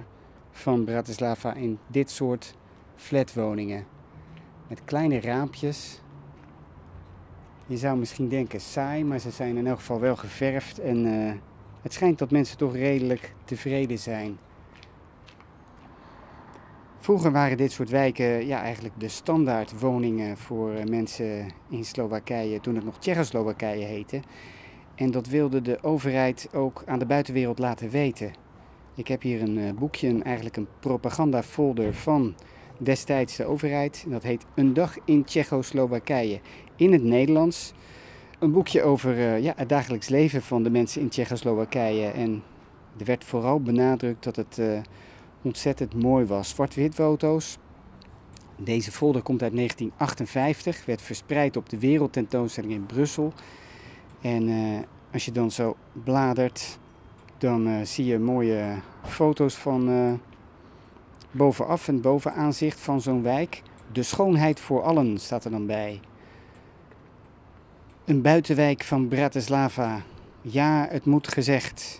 van 0.51 0.83
Bratislava 0.83 1.53
in 1.53 1.79
dit 1.87 2.09
soort 2.09 2.55
flatwoningen. 2.95 3.85
Met 4.67 4.83
kleine 4.85 5.19
raampjes. 5.19 6.01
Je 7.65 7.77
zou 7.77 7.97
misschien 7.97 8.29
denken 8.29 8.61
saai, 8.61 9.03
maar 9.03 9.19
ze 9.19 9.31
zijn 9.31 9.57
in 9.57 9.67
elk 9.67 9.77
geval 9.77 9.99
wel 9.99 10.15
geverfd. 10.15 10.79
En 10.79 11.05
uh, 11.05 11.31
het 11.81 11.93
schijnt 11.93 12.17
dat 12.19 12.31
mensen 12.31 12.57
toch 12.57 12.75
redelijk 12.75 13.33
tevreden 13.45 13.99
zijn. 13.99 14.37
Vroeger 16.99 17.31
waren 17.31 17.57
dit 17.57 17.71
soort 17.71 17.89
wijken 17.89 18.45
ja, 18.45 18.61
eigenlijk 18.61 18.99
de 18.99 19.07
standaard 19.07 19.79
woningen 19.79 20.37
voor 20.37 20.71
mensen 20.89 21.51
in 21.69 21.85
Slowakije, 21.85 22.59
toen 22.59 22.75
het 22.75 22.85
nog 22.85 22.97
Tsjechoslowakije 22.97 23.85
heette. 23.85 24.19
En 24.95 25.11
dat 25.11 25.27
wilde 25.27 25.61
de 25.61 25.83
overheid 25.83 26.49
ook 26.53 26.83
aan 26.85 26.99
de 26.99 27.05
buitenwereld 27.05 27.59
laten 27.59 27.89
weten. 27.89 28.31
Ik 29.01 29.07
heb 29.07 29.21
hier 29.21 29.41
een 29.41 29.57
eh, 29.57 29.73
boekje, 29.73 30.23
eigenlijk 30.23 30.57
een 30.57 30.67
propagandafolder 30.79 31.93
van 31.93 32.35
destijds 32.77 33.35
de 33.35 33.45
overheid. 33.45 34.05
Dat 34.07 34.23
heet 34.23 34.45
Een 34.55 34.73
dag 34.73 34.97
in 35.05 35.23
Tsjechoslowakije 35.23 36.39
in 36.75 36.91
het 36.91 37.03
Nederlands. 37.03 37.73
Een 38.39 38.51
boekje 38.51 38.83
over 38.83 39.17
eh, 39.17 39.43
ja, 39.43 39.53
het 39.55 39.69
dagelijks 39.69 40.09
leven 40.09 40.41
van 40.41 40.63
de 40.63 40.69
mensen 40.69 41.01
in 41.01 41.09
Tsjechoslowakije. 41.09 42.07
En 42.07 42.43
er 42.97 43.05
werd 43.05 43.23
vooral 43.23 43.61
benadrukt 43.61 44.23
dat 44.23 44.35
het 44.35 44.59
eh, 44.59 44.79
ontzettend 45.41 45.93
mooi 45.93 46.25
was. 46.25 46.49
Zwart-wit 46.49 46.93
foto's. 46.93 47.57
Deze 48.57 48.91
folder 48.91 49.21
komt 49.21 49.41
uit 49.41 49.55
1958, 49.55 50.85
werd 50.85 51.01
verspreid 51.01 51.57
op 51.57 51.69
de 51.69 51.79
wereldtentoonstelling 51.79 52.73
in 52.73 52.85
Brussel. 52.85 53.33
En 54.21 54.49
als 55.11 55.25
je 55.25 55.31
dan 55.31 55.51
zo 55.51 55.75
bladert, 56.03 56.79
dan 57.41 57.67
eh, 57.67 57.81
zie 57.83 58.05
je 58.05 58.19
mooie 58.19 58.75
foto's 59.03 59.55
van 59.55 59.89
eh, 59.89 60.13
bovenaf 61.31 61.87
en 61.87 62.01
bovenaanzicht 62.01 62.79
van 62.79 63.01
zo'n 63.01 63.23
wijk. 63.23 63.61
De 63.91 64.03
schoonheid 64.03 64.59
voor 64.59 64.81
allen 64.81 65.17
staat 65.17 65.45
er 65.45 65.51
dan 65.51 65.65
bij. 65.65 65.99
Een 68.05 68.21
buitenwijk 68.21 68.83
van 68.83 69.07
Bratislava. 69.07 70.01
Ja, 70.41 70.87
het 70.89 71.05
moet 71.05 71.27
gezegd. 71.27 71.99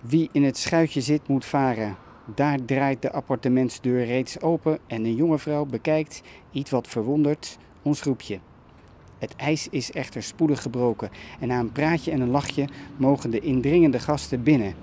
Wie 0.00 0.28
in 0.32 0.44
het 0.44 0.58
schuitje 0.58 1.00
zit, 1.00 1.28
moet 1.28 1.44
varen. 1.44 1.96
Daar 2.34 2.64
draait 2.64 3.02
de 3.02 3.12
appartementsdeur 3.12 4.04
reeds 4.04 4.40
open 4.40 4.78
en 4.86 5.04
een 5.04 5.14
jonge 5.14 5.38
vrouw 5.38 5.64
bekijkt, 5.64 6.22
iets 6.50 6.70
wat 6.70 6.88
verwonderd, 6.88 7.58
ons 7.82 8.00
groepje. 8.00 8.38
Het 9.18 9.36
ijs 9.36 9.68
is 9.68 9.92
echter 9.92 10.22
spoedig 10.22 10.62
gebroken 10.62 11.10
en 11.40 11.48
na 11.48 11.58
een 11.58 11.72
praatje 11.72 12.10
en 12.10 12.20
een 12.20 12.30
lachje 12.30 12.68
mogen 12.96 13.30
de 13.30 13.40
indringende 13.40 13.98
gasten 13.98 14.42
binnen. 14.42 14.74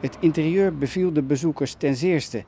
Het 0.00 0.16
interieur 0.20 0.76
beviel 0.76 1.12
de 1.12 1.22
bezoekers 1.22 1.74
ten 1.74 1.96
zeerste. 1.96 2.44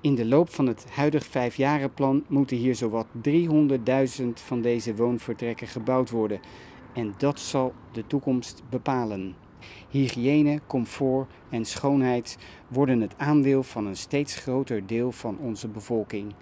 In 0.00 0.14
de 0.14 0.26
loop 0.26 0.50
van 0.50 0.66
het 0.66 0.86
huidig 0.90 1.26
vijfjarenplan 1.26 2.24
moeten 2.28 2.56
hier 2.56 2.74
zowat 2.74 3.06
300.000 3.28 4.24
van 4.34 4.60
deze 4.60 4.96
woonvertrekken 4.96 5.66
gebouwd 5.66 6.10
worden. 6.10 6.40
En 6.94 7.14
dat 7.16 7.40
zal 7.40 7.72
de 7.92 8.06
toekomst 8.06 8.62
bepalen. 8.70 9.34
Hygiëne, 9.88 10.60
comfort 10.66 11.28
en 11.50 11.64
schoonheid 11.64 12.38
worden 12.68 13.00
het 13.00 13.14
aandeel 13.16 13.62
van 13.62 13.86
een 13.86 13.96
steeds 13.96 14.36
groter 14.36 14.86
deel 14.86 15.12
van 15.12 15.38
onze 15.38 15.68
bevolking. 15.68 16.34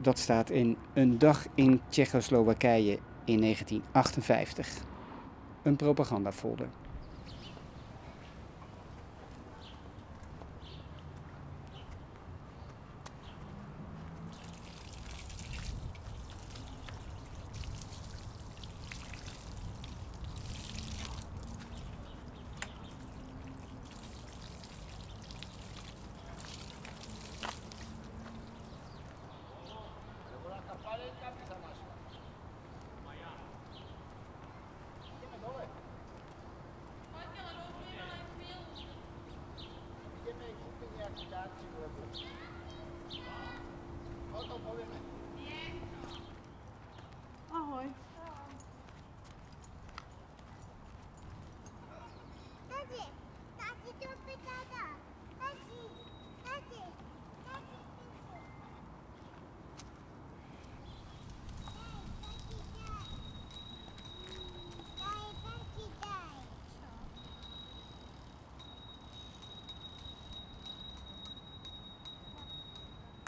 Dat 0.00 0.18
staat 0.18 0.50
in 0.50 0.76
Een 0.92 1.18
dag 1.18 1.46
in 1.54 1.80
Tsjechoslowakije 1.88 2.98
in 3.24 3.40
1958. 3.40 4.68
Een 5.62 5.76
propagandafolder. 5.76 6.68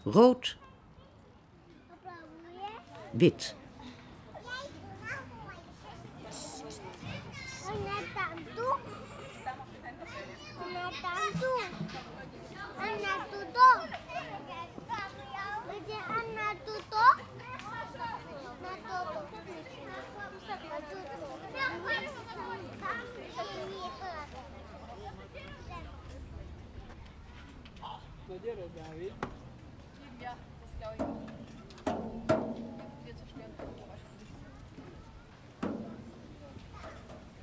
Rood, 0.06 0.54
wit. 3.12 3.54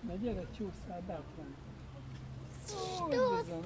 Na 0.07 0.15
gyere, 0.21 0.45
csúszál 0.57 1.01
bátran. 1.07 1.55
Csúsztam. 2.67 3.61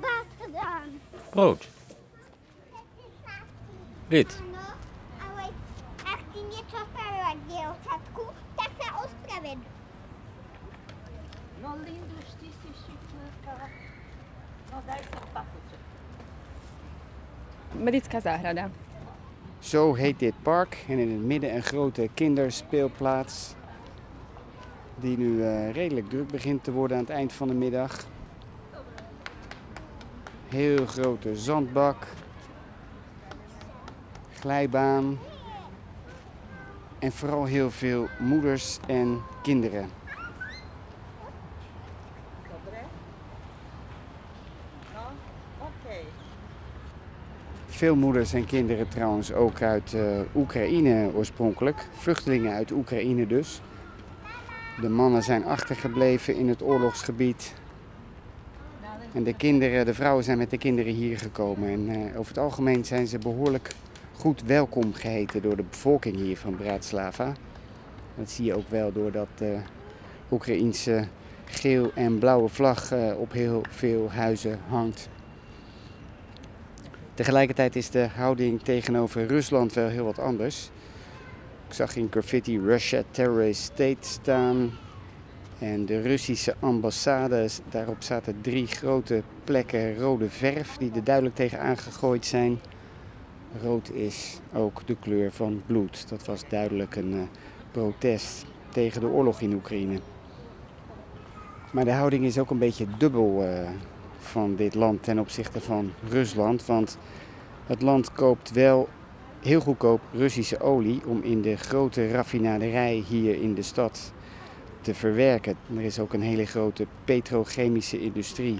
Bátran. 0.00 1.00
Chodź. 1.32 1.68
Idź. 4.08 4.32
Ale 5.26 5.44
ak 6.12 6.20
ty 6.30 6.40
niečo 6.46 6.78
spravila, 6.86 7.32
dievčatku, 7.50 8.24
tak 8.54 8.70
sa 8.78 8.88
ospravedl. 9.02 9.66
No 11.62 11.74
Linduš, 11.82 12.28
ty 12.38 12.48
si 12.54 12.70
šičúrka. 12.70 13.66
No 14.70 14.78
daj 14.86 15.02
sa 15.10 15.20
papuče. 15.34 15.76
Medická 17.74 18.20
záhrada. 18.22 18.70
Zo 19.58 19.94
heet 19.94 20.18
dit 20.18 20.34
park 20.42 20.84
en 20.88 20.98
in 20.98 21.10
het 21.10 21.24
midden 21.24 21.54
een 21.54 21.62
grote 21.62 22.08
kinderspeelplaats. 22.14 23.54
Die 24.96 25.18
nu 25.18 25.42
eh, 25.42 25.72
redelijk 25.72 26.08
druk 26.08 26.28
begint 26.28 26.64
te 26.64 26.72
worden 26.72 26.96
aan 26.96 27.02
het 27.02 27.12
eind 27.12 27.32
van 27.32 27.48
de 27.48 27.54
middag. 27.54 28.06
Heel 30.48 30.86
grote 30.86 31.36
zandbak. 31.36 32.06
Glijbaan. 34.32 35.18
En 36.98 37.12
vooral 37.12 37.44
heel 37.44 37.70
veel 37.70 38.08
moeders 38.18 38.78
en 38.86 39.20
kinderen. 39.42 40.05
Veel 47.76 47.96
moeders 47.96 48.32
en 48.32 48.46
kinderen 48.46 48.88
trouwens 48.88 49.32
ook 49.32 49.62
uit 49.62 49.94
eh, 49.94 50.02
Oekraïne 50.34 51.10
oorspronkelijk. 51.14 51.88
Vluchtelingen 51.92 52.52
uit 52.52 52.70
Oekraïne 52.70 53.26
dus. 53.26 53.60
De 54.80 54.88
mannen 54.88 55.22
zijn 55.22 55.44
achtergebleven 55.44 56.36
in 56.36 56.48
het 56.48 56.62
oorlogsgebied. 56.62 57.54
En 59.12 59.22
de 59.22 59.34
kinderen, 59.34 59.84
de 59.84 59.94
vrouwen 59.94 60.24
zijn 60.24 60.38
met 60.38 60.50
de 60.50 60.58
kinderen 60.58 60.92
hier 60.92 61.18
gekomen. 61.18 61.68
En 61.68 61.88
eh, 61.88 62.18
over 62.18 62.34
het 62.34 62.38
algemeen 62.38 62.84
zijn 62.84 63.06
ze 63.06 63.18
behoorlijk 63.18 63.70
goed 64.12 64.42
welkom 64.42 64.94
geheten 64.94 65.42
door 65.42 65.56
de 65.56 65.64
bevolking 65.70 66.16
hier 66.16 66.36
van 66.36 66.56
Bratislava. 66.56 67.32
Dat 68.14 68.30
zie 68.30 68.44
je 68.44 68.54
ook 68.54 68.68
wel 68.68 68.92
doordat 68.92 69.28
de 69.34 69.58
Oekraïense 70.30 71.06
geel 71.44 71.90
en 71.94 72.18
blauwe 72.18 72.48
vlag 72.48 72.92
eh, 72.92 73.18
op 73.18 73.32
heel 73.32 73.62
veel 73.68 74.10
huizen 74.10 74.58
hangt. 74.68 75.08
Tegelijkertijd 77.16 77.76
is 77.76 77.90
de 77.90 78.08
houding 78.14 78.62
tegenover 78.62 79.26
Rusland 79.26 79.72
wel 79.72 79.88
heel 79.88 80.04
wat 80.04 80.18
anders. 80.18 80.70
Ik 81.68 81.74
zag 81.74 81.96
in 81.96 82.08
graffiti 82.10 82.60
Russia 82.60 83.02
Terrorist 83.10 83.62
State 83.62 83.96
staan. 84.00 84.70
En 85.58 85.86
de 85.86 86.00
Russische 86.00 86.54
ambassade, 86.60 87.48
daarop 87.70 88.02
zaten 88.02 88.40
drie 88.40 88.66
grote 88.66 89.22
plekken 89.44 89.98
rode 89.98 90.30
verf 90.30 90.76
die 90.76 90.90
er 90.94 91.04
duidelijk 91.04 91.34
tegen 91.34 91.60
aangegooid 91.60 92.26
zijn. 92.26 92.58
Rood 93.62 93.90
is 93.90 94.40
ook 94.54 94.86
de 94.86 94.96
kleur 95.00 95.32
van 95.32 95.62
bloed. 95.66 96.08
Dat 96.08 96.26
was 96.26 96.42
duidelijk 96.48 96.96
een 96.96 97.12
eh, 97.12 97.20
protest. 97.70 98.44
tegen 98.68 99.00
de 99.00 99.06
oorlog 99.06 99.40
in 99.40 99.54
Oekraïne. 99.54 99.98
Maar 101.72 101.84
de 101.84 101.92
houding 101.92 102.24
is 102.24 102.38
ook 102.38 102.50
een 102.50 102.58
beetje 102.58 102.86
dubbel 102.98 103.42
eh, 103.42 103.70
van 104.26 104.56
dit 104.56 104.74
land 104.74 105.02
ten 105.02 105.18
opzichte 105.18 105.60
van 105.60 105.92
Rusland. 106.08 106.66
Want 106.66 106.98
het 107.66 107.82
land 107.82 108.12
koopt 108.12 108.52
wel 108.52 108.88
heel 109.42 109.60
goedkoop 109.60 110.00
Russische 110.12 110.60
olie 110.60 111.00
om 111.06 111.22
in 111.22 111.42
de 111.42 111.56
grote 111.56 112.10
raffinaderij 112.10 113.04
hier 113.08 113.42
in 113.42 113.54
de 113.54 113.62
stad 113.62 114.12
te 114.80 114.94
verwerken. 114.94 115.56
Er 115.76 115.82
is 115.82 115.98
ook 115.98 116.12
een 116.12 116.22
hele 116.22 116.46
grote 116.46 116.86
petrochemische 117.04 118.00
industrie. 118.00 118.58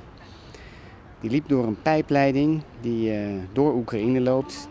Die 1.20 1.31
liep 1.31 1.48
door 1.48 1.66
een 1.66 1.83
pijpleiding 1.83 2.62
die 2.81 3.12
eh, 3.12 3.29
door 3.52 3.74
Oekraïne 3.74 4.20
loopt. 4.20 4.68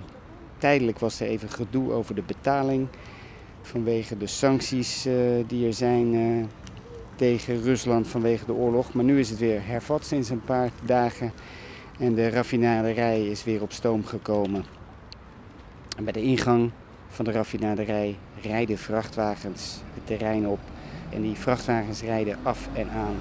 Tijdelijk 0.58 0.99
was 0.99 1.19
er 1.19 1.27
even 1.27 1.49
gedoe 1.49 1.91
over 1.91 2.15
de 2.15 2.21
betaling 2.21 2.88
vanwege 3.62 4.17
de 4.17 4.27
sancties 4.27 5.05
eh, 5.05 5.13
die 5.47 5.65
er 5.67 5.73
zijn 5.73 6.13
eh, 6.13 6.45
tegen 7.15 7.62
Rusland 7.62 8.08
vanwege 8.08 8.45
de 8.45 8.54
oorlog. 8.54 8.93
Maar 8.93 9.04
nu 9.04 9.19
is 9.19 9.30
het 9.30 9.39
weer 9.39 9.67
hervat 9.67 10.06
sinds 10.06 10.30
een 10.30 10.43
paar 10.43 10.69
dagen 10.82 11.32
en 11.99 12.15
de 12.15 12.30
raffinaderij 12.30 13.28
is 13.28 13.43
weer 13.43 13.62
op 13.62 13.71
stoom 13.71 14.06
gekomen. 14.06 14.65
En 15.97 16.04
bij 16.04 16.13
de 16.13 16.21
ingang 16.21 16.71
van 17.08 17.25
de 17.25 17.32
raffinaderij 17.32 18.17
rijden 18.41 18.78
vrachtwagens 18.78 19.82
het 19.93 20.08
terrein 20.08 20.47
op 20.47 20.60
en 21.10 21.21
die 21.21 21.36
vrachtwagens 21.36 22.01
rijden 22.01 22.38
af 22.43 22.69
en 22.73 22.89
aan. 22.89 23.15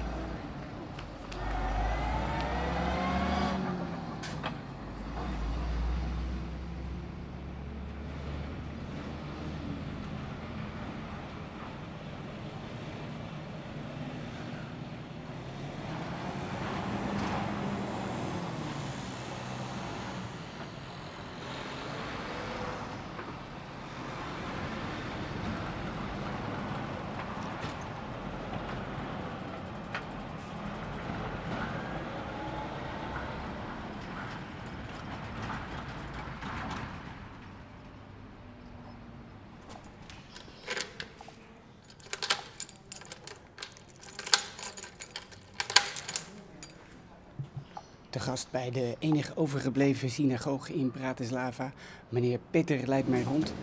Te 48.14 48.14
gast 48.25 48.51
bij 48.51 48.71
de 48.71 48.95
enige 48.99 49.35
overgebleven 49.35 50.09
synagoge 50.09 50.73
in 50.73 50.91
Bratislava. 50.91 51.73
Meneer 52.09 52.39
Peter 52.51 52.87
leidt 52.87 53.07
mij 53.07 53.23
rond. 53.23 53.53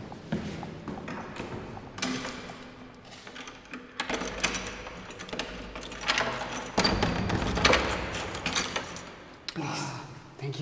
Ah, 9.58 9.94
thank. 10.36 10.54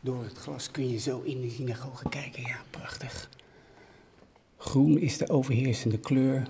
Door 0.00 0.22
het 0.22 0.38
glas 0.38 0.70
kun 0.70 0.88
je 0.88 0.98
zo 0.98 1.20
in 1.20 1.40
de 1.40 1.50
synagoge 1.50 2.08
kijken. 2.08 2.42
Ja, 2.42 2.56
prachtig. 2.70 3.28
Groen 4.56 4.98
is 4.98 5.18
de 5.18 5.28
overheersende 5.28 5.98
kleur. 5.98 6.46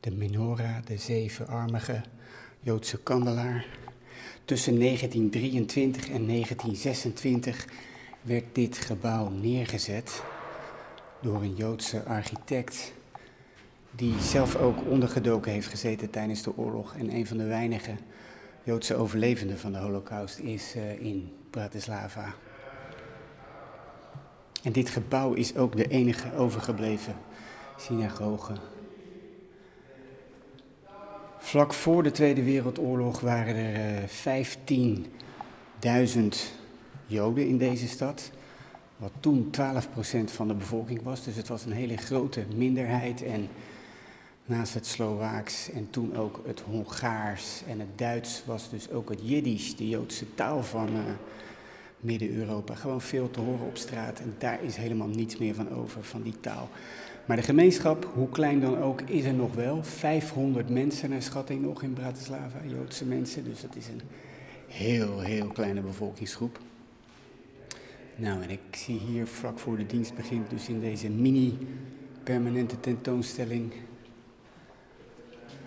De 0.00 0.10
menorah, 0.10 0.76
de 0.86 0.96
zevenarmige 0.96 2.02
Joodse 2.60 3.02
kandelaar. 3.02 3.77
Tussen 4.48 4.78
1923 4.78 6.02
en 6.04 6.26
1926 6.26 7.66
werd 8.22 8.44
dit 8.52 8.78
gebouw 8.78 9.28
neergezet 9.28 10.22
door 11.22 11.42
een 11.42 11.54
Joodse 11.54 12.04
architect 12.04 12.92
die 13.90 14.20
zelf 14.20 14.56
ook 14.56 14.86
ondergedoken 14.90 15.52
heeft 15.52 15.66
gezeten 15.66 16.10
tijdens 16.10 16.42
de 16.42 16.56
oorlog 16.56 16.94
en 16.94 17.14
een 17.14 17.26
van 17.26 17.36
de 17.36 17.44
weinige 17.44 17.94
Joodse 18.62 18.94
overlevenden 18.94 19.58
van 19.58 19.72
de 19.72 19.78
Holocaust 19.78 20.38
is 20.38 20.76
uh, 20.76 21.00
in 21.00 21.32
Bratislava. 21.50 22.34
En 24.62 24.72
dit 24.72 24.90
gebouw 24.90 25.32
is 25.32 25.56
ook 25.56 25.76
de 25.76 25.88
enige 25.88 26.34
overgebleven 26.34 27.16
synagoge 27.76 28.52
Vlak 31.48 31.74
voor 31.74 32.02
de 32.02 32.10
Tweede 32.10 32.42
Wereldoorlog 32.42 33.20
waren 33.20 33.54
er 33.54 34.02
uh, 34.02 35.04
15.000 36.14 36.18
Joden 37.06 37.48
in 37.48 37.58
deze 37.58 37.88
stad. 37.88 38.30
Wat 38.96 39.12
toen 39.20 39.50
12% 39.60 40.24
van 40.24 40.48
de 40.48 40.54
bevolking 40.54 41.02
was. 41.02 41.24
Dus 41.24 41.36
het 41.36 41.48
was 41.48 41.64
een 41.64 41.72
hele 41.72 41.96
grote 41.96 42.44
minderheid. 42.54 43.22
En 43.22 43.48
naast 44.44 44.74
het 44.74 44.86
Slovaaks 44.86 45.70
en 45.70 45.90
toen 45.90 46.16
ook 46.16 46.40
het 46.46 46.60
Hongaars 46.60 47.62
en 47.68 47.78
het 47.78 47.98
Duits 47.98 48.42
was 48.44 48.70
dus 48.70 48.90
ook 48.90 49.08
het 49.08 49.20
Jiddisch, 49.22 49.76
de 49.76 49.88
Joodse 49.88 50.34
taal 50.34 50.62
van 50.62 50.88
uh, 50.88 51.02
Midden-Europa. 52.00 52.74
Gewoon 52.74 53.00
veel 53.00 53.30
te 53.30 53.40
horen 53.40 53.66
op 53.66 53.76
straat. 53.76 54.20
En 54.20 54.34
daar 54.38 54.62
is 54.62 54.76
helemaal 54.76 55.08
niets 55.08 55.36
meer 55.36 55.54
van 55.54 55.70
over, 55.70 56.04
van 56.04 56.22
die 56.22 56.40
taal. 56.40 56.68
Maar 57.28 57.36
de 57.36 57.42
gemeenschap, 57.42 58.10
hoe 58.14 58.28
klein 58.28 58.60
dan 58.60 58.78
ook, 58.78 59.00
is 59.00 59.24
er 59.24 59.34
nog 59.34 59.54
wel. 59.54 59.84
500 59.84 60.68
mensen 60.68 61.10
naar 61.10 61.22
schatting 61.22 61.62
nog 61.62 61.82
in 61.82 61.92
Bratislava, 61.92 62.58
Joodse 62.66 63.04
mensen. 63.04 63.44
Dus 63.44 63.60
dat 63.60 63.76
is 63.76 63.86
een 63.86 64.00
heel, 64.66 65.20
heel 65.20 65.46
kleine 65.46 65.80
bevolkingsgroep. 65.80 66.58
Nou, 68.16 68.42
en 68.42 68.50
ik 68.50 68.60
zie 68.70 68.98
hier 68.98 69.26
vlak 69.26 69.58
voor 69.58 69.76
de 69.76 69.86
dienst 69.86 70.14
begint, 70.14 70.50
dus 70.50 70.68
in 70.68 70.80
deze 70.80 71.10
mini-permanente 71.10 72.80
tentoonstelling. 72.80 73.72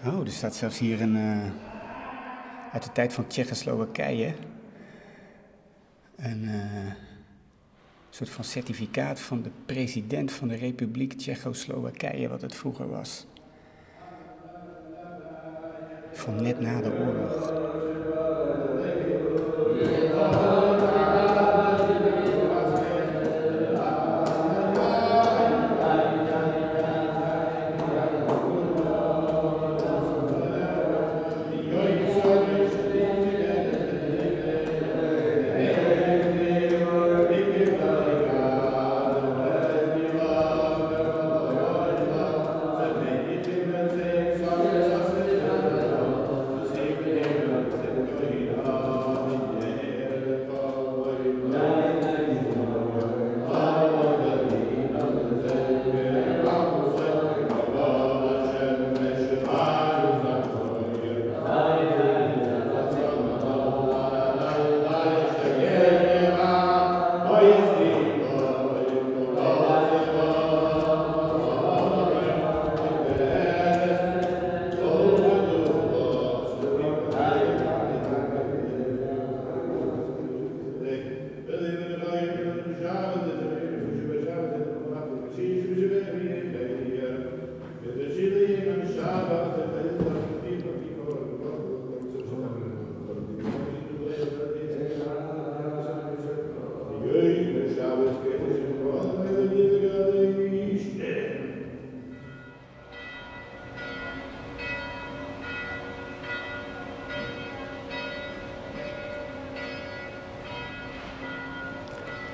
Oh, 0.05 0.19
er 0.19 0.31
staat 0.31 0.55
zelfs 0.55 0.79
hier 0.79 1.01
een. 1.01 1.15
Uh, 1.15 1.45
uit 2.71 2.83
de 2.83 2.91
tijd 2.91 3.13
van 3.13 3.27
Tsjechoslowakije. 3.27 4.33
Een. 6.15 6.43
Uh, 6.43 7.10
soort 8.15 8.29
van 8.29 8.43
certificaat 8.43 9.19
van 9.19 9.41
de 9.41 9.49
president 9.65 10.31
van 10.31 10.47
de 10.47 10.55
Republiek 10.55 11.13
Tsjechoslowakije, 11.13 12.27
wat 12.27 12.41
het 12.41 12.55
vroeger 12.55 12.89
was. 12.89 13.25
Van 16.11 16.43
net 16.43 16.59
na 16.59 16.81
de 16.81 16.91
oorlog. 16.91 17.69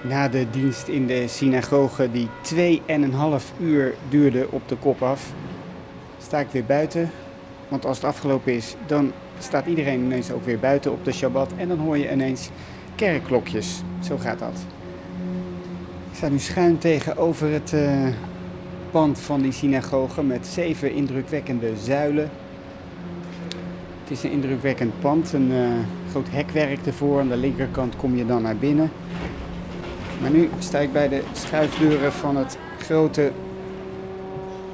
Na 0.07 0.27
de 0.27 0.49
dienst 0.49 0.87
in 0.87 1.07
de 1.07 1.27
synagoge, 1.27 2.09
die 2.11 2.27
2,5 2.55 3.59
uur 3.59 3.93
duurde 4.09 4.47
op 4.49 4.67
de 4.67 4.75
kop 4.75 5.01
af, 5.01 5.33
sta 6.21 6.39
ik 6.39 6.47
weer 6.51 6.65
buiten. 6.65 7.11
Want 7.67 7.85
als 7.85 7.97
het 7.97 8.05
afgelopen 8.05 8.53
is, 8.53 8.75
dan 8.85 9.11
staat 9.39 9.65
iedereen 9.65 10.03
ineens 10.03 10.31
ook 10.31 10.45
weer 10.45 10.59
buiten 10.59 10.91
op 10.91 11.05
de 11.05 11.11
Shabbat. 11.11 11.51
En 11.57 11.67
dan 11.67 11.77
hoor 11.77 11.97
je 11.97 12.11
ineens 12.11 12.49
kerkklokjes. 12.95 13.81
Zo 14.03 14.17
gaat 14.17 14.39
dat. 14.39 14.65
Ik 16.11 16.15
sta 16.15 16.29
nu 16.29 16.39
schuin 16.39 16.77
tegenover 16.77 17.51
het 17.51 17.71
uh, 17.73 18.07
pand 18.91 19.19
van 19.19 19.41
die 19.41 19.51
synagoge 19.51 20.23
met 20.23 20.47
zeven 20.47 20.93
indrukwekkende 20.93 21.71
zuilen. 21.83 22.29
Het 24.01 24.11
is 24.11 24.23
een 24.23 24.31
indrukwekkend 24.31 24.99
pand, 24.99 25.33
een 25.33 25.51
uh, 25.51 25.67
groot 26.09 26.27
hekwerk 26.29 26.85
ervoor. 26.85 27.19
Aan 27.19 27.27
de 27.27 27.37
linkerkant 27.37 27.95
kom 27.95 28.15
je 28.15 28.25
dan 28.25 28.41
naar 28.41 28.57
binnen. 28.57 28.91
Maar 30.21 30.31
nu 30.31 30.49
sta 30.59 30.79
ik 30.79 30.93
bij 30.93 31.09
de 31.09 31.21
schuifdeuren 31.33 32.13
van 32.13 32.35
het 32.35 32.57
grote 32.79 33.31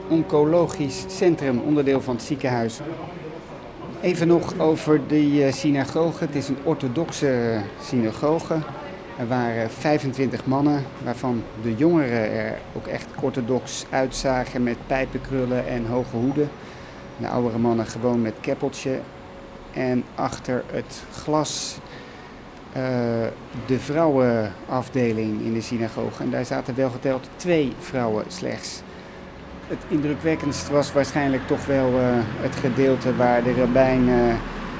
oncologisch 0.07 1.05
centrum, 1.07 1.59
onderdeel 1.59 2.01
van 2.01 2.15
het 2.15 2.23
ziekenhuis. 2.23 2.79
Even 4.01 4.27
nog 4.27 4.59
over 4.59 5.07
die 5.07 5.45
uh, 5.45 5.51
synagoge. 5.51 6.23
Het 6.23 6.35
is 6.35 6.47
een 6.47 6.57
orthodoxe 6.63 7.61
synagoge. 7.81 8.57
Er 9.17 9.27
waren 9.27 9.69
25 9.69 10.45
mannen, 10.45 10.83
waarvan 11.03 11.43
de 11.61 11.75
jongeren 11.75 12.31
er 12.31 12.57
ook 12.75 12.87
echt 12.87 13.07
orthodox 13.21 13.85
uitzagen 13.89 14.63
met 14.63 14.77
pijpenkrullen 14.87 15.67
en 15.67 15.85
hoge 15.85 16.15
hoeden. 16.15 16.49
De 17.17 17.27
oudere 17.27 17.57
mannen 17.57 17.85
gewoon 17.85 18.21
met 18.21 18.33
keppeltje. 18.41 18.99
En 19.73 20.03
achter 20.15 20.63
het 20.71 21.03
glas 21.11 21.77
de 23.65 23.79
vrouwenafdeling 23.79 25.41
in 25.41 25.53
de 25.53 25.61
synagoge. 25.61 26.23
En 26.23 26.29
daar 26.29 26.45
zaten 26.45 26.75
wel 26.75 26.89
geteld 26.89 27.29
twee 27.35 27.73
vrouwen 27.79 28.25
slechts. 28.27 28.81
Het 29.67 29.77
indrukwekkendst 29.87 30.69
was 30.69 30.93
waarschijnlijk 30.93 31.47
toch 31.47 31.65
wel 31.65 31.89
uh, 31.89 31.99
het 32.41 32.55
gedeelte 32.55 33.15
waar 33.15 33.43
de 33.43 33.53
rabbijn 33.53 34.07
uh, 34.07 34.33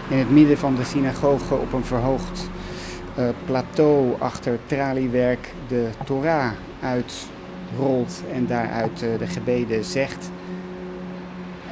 in 0.10 0.18
het 0.18 0.30
midden 0.30 0.58
van 0.58 0.76
de 0.76 0.84
synagoge 0.84 1.54
op 1.54 1.74
een 1.74 1.86
verhoogd 1.86 2.50
plateau 3.46 4.14
achter 4.20 4.60
traliewerk 4.66 5.54
de 5.68 5.90
Torah 6.06 6.52
uitrolt 6.82 8.24
en 8.32 8.46
daaruit 8.46 9.00
de 9.00 9.28
gebeden 9.28 9.84
zegt. 9.84 10.32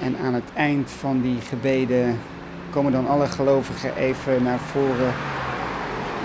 En 0.01 0.15
aan 0.25 0.33
het 0.33 0.49
eind 0.53 0.91
van 0.91 1.21
die 1.21 1.37
gebeden 1.41 2.19
komen 2.69 2.91
dan 2.91 3.07
alle 3.07 3.27
gelovigen 3.27 3.95
even 3.95 4.43
naar 4.43 4.59
voren 4.59 5.13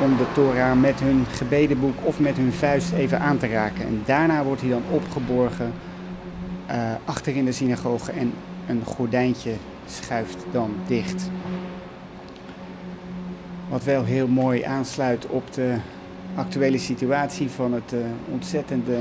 om 0.02 0.16
de 0.16 0.24
Torah 0.34 0.80
met 0.80 1.00
hun 1.00 1.24
gebedenboek 1.30 1.94
of 2.02 2.20
met 2.20 2.36
hun 2.36 2.52
vuist 2.52 2.92
even 2.92 3.20
aan 3.20 3.38
te 3.38 3.46
raken. 3.46 3.86
En 3.86 4.02
daarna 4.04 4.44
wordt 4.44 4.60
hij 4.60 4.70
dan 4.70 4.82
opgeborgen 4.90 5.72
uh, 6.70 6.92
achter 7.04 7.36
in 7.36 7.44
de 7.44 7.52
synagoge 7.52 8.12
en 8.12 8.32
een 8.66 8.82
gordijntje 8.84 9.52
schuift 9.86 10.44
dan 10.52 10.74
dicht. 10.86 11.30
Wat 13.68 13.84
wel 13.84 14.04
heel 14.04 14.28
mooi 14.28 14.62
aansluit 14.62 15.26
op 15.26 15.52
de 15.52 15.74
actuele 16.34 16.78
situatie 16.78 17.50
van 17.50 17.72
het 17.72 17.92
uh, 17.92 18.00
ontzettende 18.32 18.98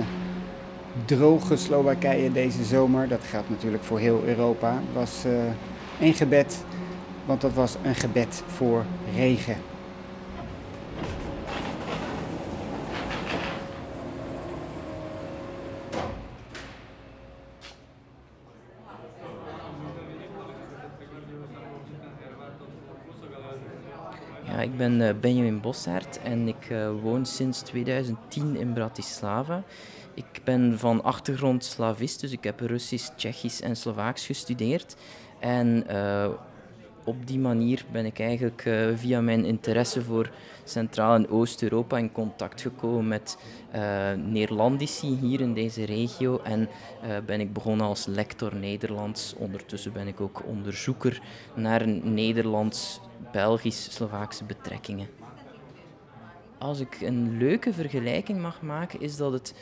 droge 1.06 1.56
Slowakije 1.56 2.32
deze 2.32 2.64
zomer. 2.64 3.08
Dat 3.08 3.22
geldt 3.30 3.50
natuurlijk 3.50 3.84
voor 3.84 4.00
heel 4.00 4.24
Europa. 4.26 4.80
was 4.94 5.24
uh, 5.26 5.34
één 6.00 6.14
gebed, 6.14 6.64
want 7.26 7.42
dat 7.42 7.54
was 7.54 7.76
een 7.84 7.96
gebed 7.96 8.44
voor 8.48 8.84
regen. 9.16 9.56
Ik 24.76 24.82
ben 24.82 25.02
uh, 25.02 25.10
Benjamin 25.22 25.62
Bossaert 25.62 26.20
en 26.24 26.48
ik 26.48 26.70
uh, 26.70 26.90
woon 27.02 27.26
sinds 27.26 27.62
2010 27.62 28.56
in 28.56 28.74
Bratislava. 28.74 29.64
Ik 30.14 30.42
ben 30.44 30.80
van 30.80 31.04
achtergrond 31.04 31.64
slavist, 31.64 32.22
dus 32.22 32.32
ik 32.32 32.44
heb 32.44 32.60
Russisch, 32.60 33.10
Tsjechisch 33.16 33.62
en 33.62 33.76
Slovaaks 33.76 34.26
gestudeerd. 34.26 34.96
En 35.40 35.84
uh, 35.92 36.28
op 37.06 37.28
die 37.28 37.40
manier 37.40 37.86
ben 37.92 38.06
ik 38.06 38.20
eigenlijk 38.20 38.70
via 38.96 39.22
mijn 39.22 39.46
interesse 39.46 40.02
voor 40.02 40.32
Centraal- 40.64 41.16
en 41.16 41.30
Oost-Europa 41.30 41.98
in 41.98 42.12
contact 42.12 42.62
gekomen 42.62 43.08
met 43.08 43.38
Neerlandici 44.26 45.18
hier 45.22 45.42
in 45.42 45.54
deze 45.54 45.86
regio. 45.86 46.40
En 46.44 46.70
ben 47.26 47.40
ik 47.40 47.54
begonnen 47.54 47.86
als 47.86 48.06
lector 48.06 48.56
Nederlands. 48.56 49.34
Ondertussen 49.38 49.94
ben 49.94 50.08
ik 50.08 50.22
ook 50.22 50.44
onderzoeker 50.46 51.22
naar 51.54 51.88
Nederlands 51.88 53.00
Belgisch-Slovaakse 53.32 54.44
betrekkingen. 54.44 55.08
Als 56.58 56.80
ik 56.80 57.02
een 57.02 57.38
leuke 57.38 57.74
vergelijking 57.74 58.42
mag 58.42 58.62
maken, 58.62 59.02
is 59.02 59.18
dat 59.18 59.32
het. 59.32 59.54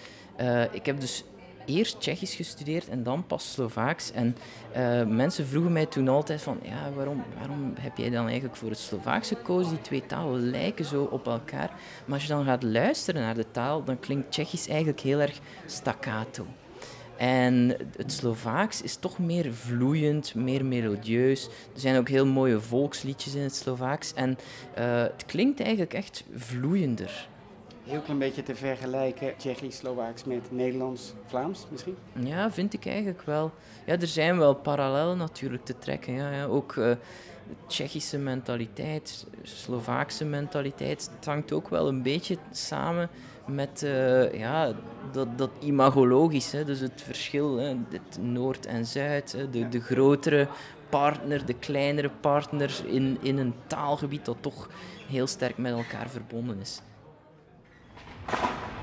Uh, 0.41 0.73
ik 0.73 0.86
heb 0.86 0.99
dus 0.99 1.23
eerst 1.65 1.99
Tsjechisch 1.99 2.36
gestudeerd 2.36 2.89
en 2.89 3.04
dan 3.04 3.26
pas 3.28 3.52
Slovaaks. 3.52 4.12
En 4.12 4.36
uh, 4.78 5.04
mensen 5.06 5.47
vroegen 5.47 5.71
mij 5.71 5.86
toen 5.86 6.08
altijd 6.08 6.41
van, 6.41 6.60
ja, 6.63 6.91
waarom, 6.95 7.23
waarom 7.38 7.73
heb 7.80 7.97
jij 7.97 8.10
dan 8.10 8.26
eigenlijk 8.26 8.56
voor 8.56 8.69
het 8.69 8.80
Slovaaks 8.80 9.28
gekozen? 9.28 9.71
Die 9.71 9.82
twee 9.82 10.06
talen 10.06 10.49
lijken 10.49 10.86
zo 10.86 11.04
op 11.04 11.28
elkaar. 11.28 11.71
Maar 12.06 12.13
als 12.13 12.23
je 12.23 12.34
dan 12.34 12.45
gaat 12.45 12.63
luisteren 12.63 13.21
naar 13.21 13.36
de 13.36 13.52
taal, 13.52 13.84
dan 13.84 13.99
klinkt 13.99 14.32
Tsjechisch 14.32 14.67
eigenlijk 14.67 14.99
heel 14.99 15.19
erg 15.19 15.39
staccato. 15.65 16.45
En 17.17 17.76
het 17.97 18.12
Slovaaks 18.12 18.82
is 18.82 18.95
toch 18.95 19.19
meer 19.19 19.54
vloeiend, 19.54 20.36
meer 20.36 20.65
melodieus. 20.65 21.45
Er 21.45 21.80
zijn 21.80 21.97
ook 21.97 22.10
heel 22.10 22.26
mooie 22.26 22.60
volksliedjes 22.60 23.36
in 23.36 23.41
het 23.41 23.56
Slovaaks. 23.56 24.13
En 24.13 24.30
uh, 24.30 25.02
het 25.02 25.26
klinkt 25.26 25.60
eigenlijk 25.60 25.93
echt 25.93 26.23
vloeiender. 26.36 27.28
Heel 27.84 28.02
klein 28.02 28.19
beetje 28.19 28.43
te 28.43 28.56
vergelijken 28.56 29.38
Tsjechisch, 29.38 29.78
Slovaaks 29.78 30.24
met 30.24 30.52
Nederlands, 30.52 31.13
Vlaams 31.26 31.65
misschien? 31.69 31.96
Ja, 32.13 32.52
vind 32.52 32.74
ik 32.74 32.86
eigenlijk 32.86 33.22
wel. 33.22 33.52
Ja, 33.86 34.00
er 34.00 34.08
zijn 34.08 34.38
wel 34.38 34.56
parallellen 34.56 35.17
natuurlijk 35.17 35.65
te 35.65 35.78
trekken. 35.78 36.13
Ja, 36.13 36.32
ja. 36.32 36.46
Ook 36.46 36.76
uh, 36.76 36.91
Tsjechische 37.67 38.17
mentaliteit, 38.17 39.28
Slovaakse 39.41 40.26
mentaliteit, 40.26 41.10
het 41.15 41.26
hangt 41.26 41.52
ook 41.52 41.69
wel 41.69 41.88
een 41.88 42.02
beetje 42.02 42.38
samen 42.52 43.10
met 43.46 43.82
uh, 43.84 44.34
ja, 44.34 44.74
dat, 45.12 45.38
dat 45.38 45.50
imagologisch, 45.60 46.50
dus 46.50 46.80
het 46.80 47.02
verschil, 47.02 47.58
hè, 47.58 47.76
het 47.89 48.17
Noord 48.22 48.65
en 48.65 48.86
Zuid, 48.86 49.32
hè, 49.32 49.50
de, 49.50 49.69
de 49.69 49.82
grotere 49.82 50.48
partner, 50.89 51.46
de 51.46 51.54
kleinere 51.54 52.10
partner 52.22 52.82
in, 52.86 53.17
in 53.22 53.38
een 53.38 53.54
taalgebied 53.67 54.26
dat 54.26 54.38
toch 54.39 54.69
heel 55.08 55.28
sterk 55.28 55.58
met 55.58 55.72
elkaar 55.72 56.10
verbonden 56.10 56.60
is. 56.60 56.82
あ。 58.28 58.83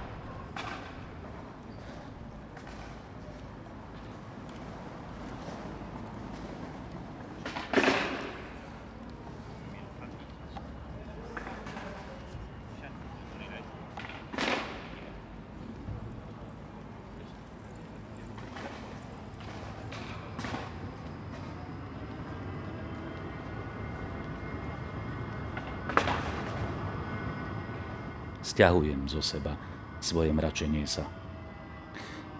Sťahujem 28.61 29.09
zo 29.09 29.25
seba 29.25 29.57
svoje 30.05 30.37
mračenie 30.37 30.85
sa. 30.85 31.09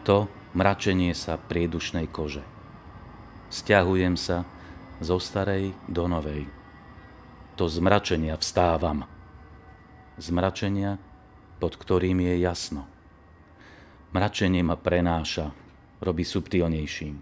To 0.05 0.29
mračenie 0.53 1.17
sa 1.17 1.41
priedušnej 1.41 2.13
kože. 2.13 2.45
Sťahujem 3.49 4.21
sa 4.21 4.45
zo 5.01 5.17
starej 5.17 5.73
do 5.89 6.05
novej. 6.13 6.45
To 7.57 7.73
zmračenia 7.73 8.37
vstávam. 8.37 9.09
Zmračenia, 10.21 11.01
pod 11.57 11.81
ktorým 11.81 12.21
je 12.21 12.37
jasno. 12.45 12.85
Mračenie 14.13 14.61
ma 14.61 14.77
prenáša, 14.77 15.57
robí 16.05 16.29
subtilnejším. 16.29 17.17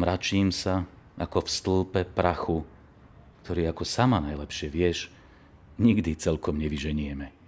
Mračím 0.00 0.48
sa 0.48 0.88
ako 1.20 1.44
v 1.44 1.48
stĺpe 1.52 2.02
prachu, 2.08 2.64
ktorý 3.44 3.68
ako 3.68 3.84
sama 3.84 4.16
najlepšie 4.24 4.72
vieš, 4.72 5.12
nikdy 5.76 6.16
celkom 6.16 6.56
nevyženieme 6.56 7.41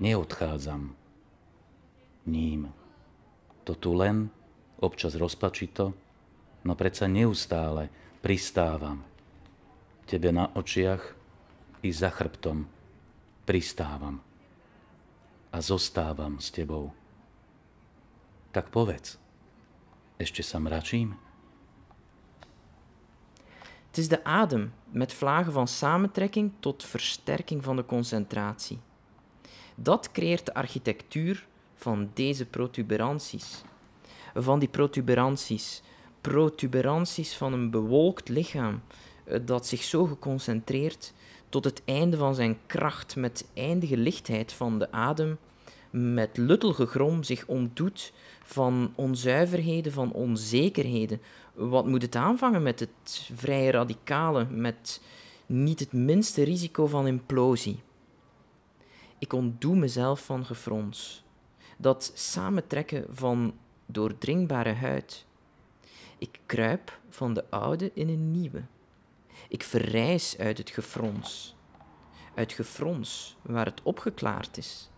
neodchádzam 0.00 0.96
ním. 2.26 2.72
To 3.64 3.74
tu 3.74 3.94
len, 3.94 4.30
občas 4.80 5.14
rozpačito, 5.14 5.94
no 6.64 6.72
predsa 6.74 7.06
neustále 7.06 7.88
pristávam. 8.24 9.04
Tebe 10.08 10.32
na 10.32 10.50
očiach 10.56 11.14
i 11.84 11.92
za 11.92 12.10
chrbtom 12.10 12.66
pristávam. 13.44 14.24
a 15.52 15.58
zostávam 15.60 16.38
s 16.38 16.50
tebou. 16.50 16.94
Tak 18.50 18.70
povedz, 18.70 19.18
ešte 20.18 20.42
sa 20.42 20.58
mračím? 20.58 21.18
Het 23.90 23.98
is 23.98 24.08
de 24.08 24.22
adem 24.22 24.70
met 24.94 25.12
vlagen 25.12 25.52
van 25.52 25.66
samentrekking 25.66 26.52
tot 26.62 26.84
versterking 26.84 27.64
van 27.64 27.76
de 27.76 27.86
concentratie. 27.86 28.78
Dat 29.82 30.10
creëert 30.12 30.46
de 30.46 30.54
architectuur 30.54 31.46
van 31.74 32.10
deze 32.14 32.46
protuberanties. 32.46 33.62
Van 34.34 34.58
die 34.58 34.68
protuberanties. 34.68 35.82
Protuberanties 36.20 37.36
van 37.36 37.52
een 37.52 37.70
bewolkt 37.70 38.28
lichaam 38.28 38.82
eh, 39.24 39.38
dat 39.44 39.66
zich 39.66 39.82
zo 39.82 40.04
geconcentreerd 40.04 41.12
tot 41.48 41.64
het 41.64 41.82
einde 41.84 42.16
van 42.16 42.34
zijn 42.34 42.58
kracht 42.66 43.16
met 43.16 43.48
eindige 43.54 43.96
lichtheid 43.96 44.52
van 44.52 44.78
de 44.78 44.92
adem, 44.92 45.38
met 45.90 46.36
luttel 46.36 46.72
grom 46.72 47.22
zich 47.22 47.46
ontdoet 47.46 48.12
van 48.44 48.92
onzuiverheden, 48.94 49.92
van 49.92 50.12
onzekerheden. 50.12 51.20
Wat 51.54 51.86
moet 51.86 52.02
het 52.02 52.16
aanvangen 52.16 52.62
met 52.62 52.80
het 52.80 53.30
vrije 53.34 53.70
radicale, 53.70 54.46
met 54.50 55.02
niet 55.46 55.80
het 55.80 55.92
minste 55.92 56.42
risico 56.42 56.86
van 56.86 57.06
implosie? 57.06 57.82
Ik 59.20 59.32
ontdoe 59.32 59.76
mezelf 59.76 60.24
van 60.24 60.44
gefrons, 60.44 61.24
dat 61.76 62.10
samentrekken 62.14 63.04
van 63.08 63.54
doordringbare 63.86 64.72
huid. 64.72 65.26
Ik 66.18 66.40
kruip 66.46 67.00
van 67.08 67.34
de 67.34 67.50
oude 67.50 67.90
in 67.94 68.08
een 68.08 68.30
nieuwe. 68.30 68.62
Ik 69.48 69.62
verrijs 69.62 70.38
uit 70.38 70.58
het 70.58 70.70
gefrons, 70.70 71.56
uit 72.34 72.52
gefrons 72.52 73.36
waar 73.42 73.64
het 73.64 73.82
opgeklaard 73.82 74.56
is. 74.56 74.90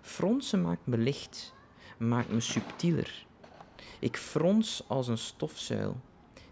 Fronsen 0.00 0.62
maakt 0.62 0.86
me 0.86 0.98
licht, 0.98 1.54
maakt 1.98 2.32
me 2.32 2.40
subtieler. 2.40 3.26
Ik 3.98 4.16
frons 4.16 4.84
als 4.86 5.08
een 5.08 5.18
stofzuil, 5.18 6.00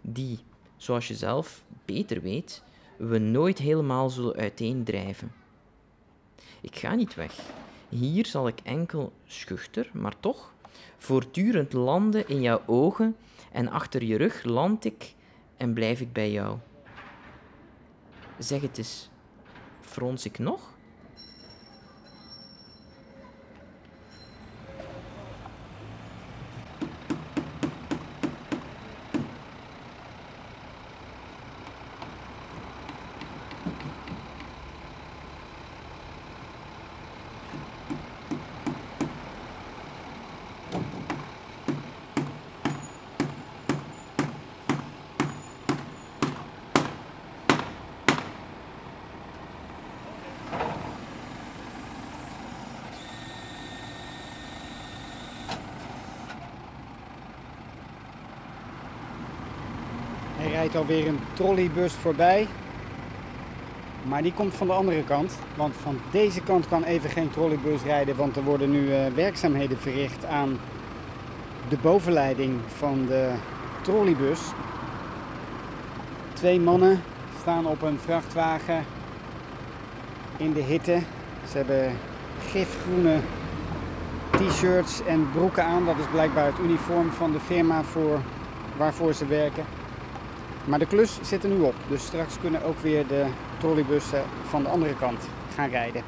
die, 0.01 0.39
zoals 0.77 1.07
je 1.07 1.15
zelf 1.15 1.63
beter 1.85 2.21
weet, 2.21 2.63
we 2.97 3.17
nooit 3.17 3.57
helemaal 3.57 4.09
zullen 4.09 4.35
uiteendrijven. 4.35 5.43
Ik 6.65 6.75
ga 6.75 6.95
niet 6.95 7.15
weg. 7.15 7.39
Hier 7.89 8.25
zal 8.25 8.47
ik 8.47 8.59
enkel 8.63 9.13
schuchter, 9.25 9.89
maar 9.93 10.19
toch, 10.19 10.53
voortdurend 10.97 11.73
landen 11.73 12.27
in 12.27 12.41
jouw 12.41 12.61
ogen 12.65 13.15
en 13.51 13.69
achter 13.69 14.03
je 14.03 14.17
rug 14.17 14.43
land 14.43 14.85
ik 14.85 15.13
en 15.57 15.73
blijf 15.73 16.01
ik 16.01 16.13
bij 16.13 16.31
jou. 16.31 16.57
Zeg 18.37 18.61
het 18.61 18.77
eens, 18.77 19.09
frons 19.81 20.25
ik 20.25 20.39
nog? 20.39 20.73
Rijdt 60.65 60.79
alweer 60.79 61.07
een 61.07 61.19
trolleybus 61.33 61.93
voorbij. 61.93 62.47
Maar 64.03 64.21
die 64.21 64.33
komt 64.33 64.53
van 64.53 64.67
de 64.67 64.73
andere 64.73 65.03
kant. 65.03 65.37
Want 65.55 65.75
van 65.81 65.97
deze 66.11 66.41
kant 66.41 66.67
kan 66.67 66.83
even 66.83 67.09
geen 67.09 67.29
trolleybus 67.29 67.81
rijden. 67.83 68.15
Want 68.15 68.35
er 68.35 68.43
worden 68.43 68.71
nu 68.71 68.93
eh, 68.93 69.05
werkzaamheden 69.13 69.77
verricht 69.77 70.25
aan 70.25 70.59
de 71.69 71.77
bovenleiding 71.81 72.59
van 72.77 73.05
de 73.05 73.31
trolleybus. 73.81 74.39
Twee 76.33 76.59
mannen 76.59 77.01
staan 77.39 77.65
op 77.65 77.81
een 77.81 77.99
vrachtwagen 77.99 78.85
in 80.37 80.53
de 80.53 80.61
hitte. 80.61 80.99
Ze 81.51 81.57
hebben 81.57 81.97
gifgroene 82.49 83.19
t-shirts 84.29 85.01
en 85.05 85.29
broeken 85.31 85.63
aan. 85.63 85.85
Dat 85.85 85.97
is 85.97 86.09
blijkbaar 86.11 86.45
het 86.45 86.59
uniform 86.59 87.11
van 87.11 87.31
de 87.31 87.39
firma 87.39 87.83
voor, 87.83 88.19
waarvoor 88.77 89.13
ze 89.13 89.25
werken. 89.25 89.74
Maar 90.67 90.79
de 90.79 90.85
klus 90.87 91.19
zit 91.21 91.43
er 91.43 91.49
nu 91.49 91.59
op, 91.61 91.75
dus 91.87 92.05
straks 92.05 92.39
kunnen 92.39 92.63
ook 92.63 92.77
weer 92.77 93.07
de 93.07 93.25
trolleybussen 93.59 94.23
van 94.43 94.63
de 94.63 94.69
andere 94.69 94.95
kant 94.95 95.27
gaan 95.55 95.69
rijden. 95.69 96.03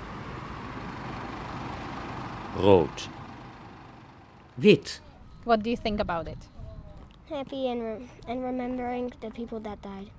Rood. 2.55 3.09
Wit. 4.53 5.01
What 5.43 5.63
do 5.63 5.69
you 5.69 5.81
think 5.81 5.99
about 5.99 6.27
it? 6.27 6.49
Happy 7.29 7.67
and, 7.67 7.81
re- 7.81 8.31
and 8.31 8.43
remembering 8.43 9.13
the 9.19 9.27
people 9.27 9.61
that 9.61 9.77
died. 9.81 10.11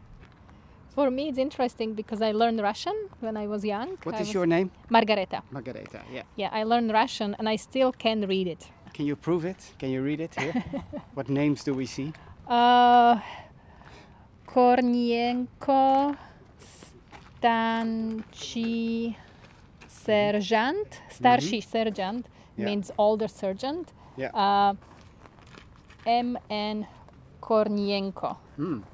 For 0.94 1.10
me, 1.12 1.22
it's 1.28 1.38
interesting 1.38 1.94
because 1.94 2.20
I 2.20 2.32
learned 2.32 2.60
Russian 2.60 2.94
when 3.20 3.36
I 3.36 3.46
was 3.46 3.62
young. 3.62 3.88
What 4.02 4.14
I 4.16 4.20
is 4.20 4.32
your 4.32 4.46
name? 4.46 4.70
Margareta. 4.88 5.42
Margareta, 5.50 6.00
yeah. 6.12 6.22
Yeah, 6.36 6.50
I 6.52 6.64
learned 6.64 6.92
Russian 6.92 7.34
and 7.38 7.48
I 7.48 7.56
still 7.56 7.92
can 7.92 8.26
read 8.26 8.46
it. 8.46 8.66
Can 8.94 9.06
you 9.06 9.16
prove 9.16 9.44
it? 9.44 9.74
Can 9.78 9.90
you 9.90 10.02
read 10.02 10.20
it 10.20 10.34
here? 10.34 10.52
what 11.14 11.28
names 11.28 11.64
do 11.64 11.74
we 11.74 11.86
see? 11.86 12.12
Uh, 12.48 13.20
Kornienko, 14.52 16.14
Stanchi, 17.38 19.14
Sergeant. 19.86 21.00
Starshi 21.10 21.60
sergeant 21.62 22.26
Yeah. 22.56 22.66
means 22.70 22.90
older 22.96 23.28
sergeant. 23.28 23.92
Yeah. 24.16 24.34
Uh, 24.34 24.74
M.N. 26.22 26.86
Kornienko. 27.38 28.36
Hmm. 28.54 28.84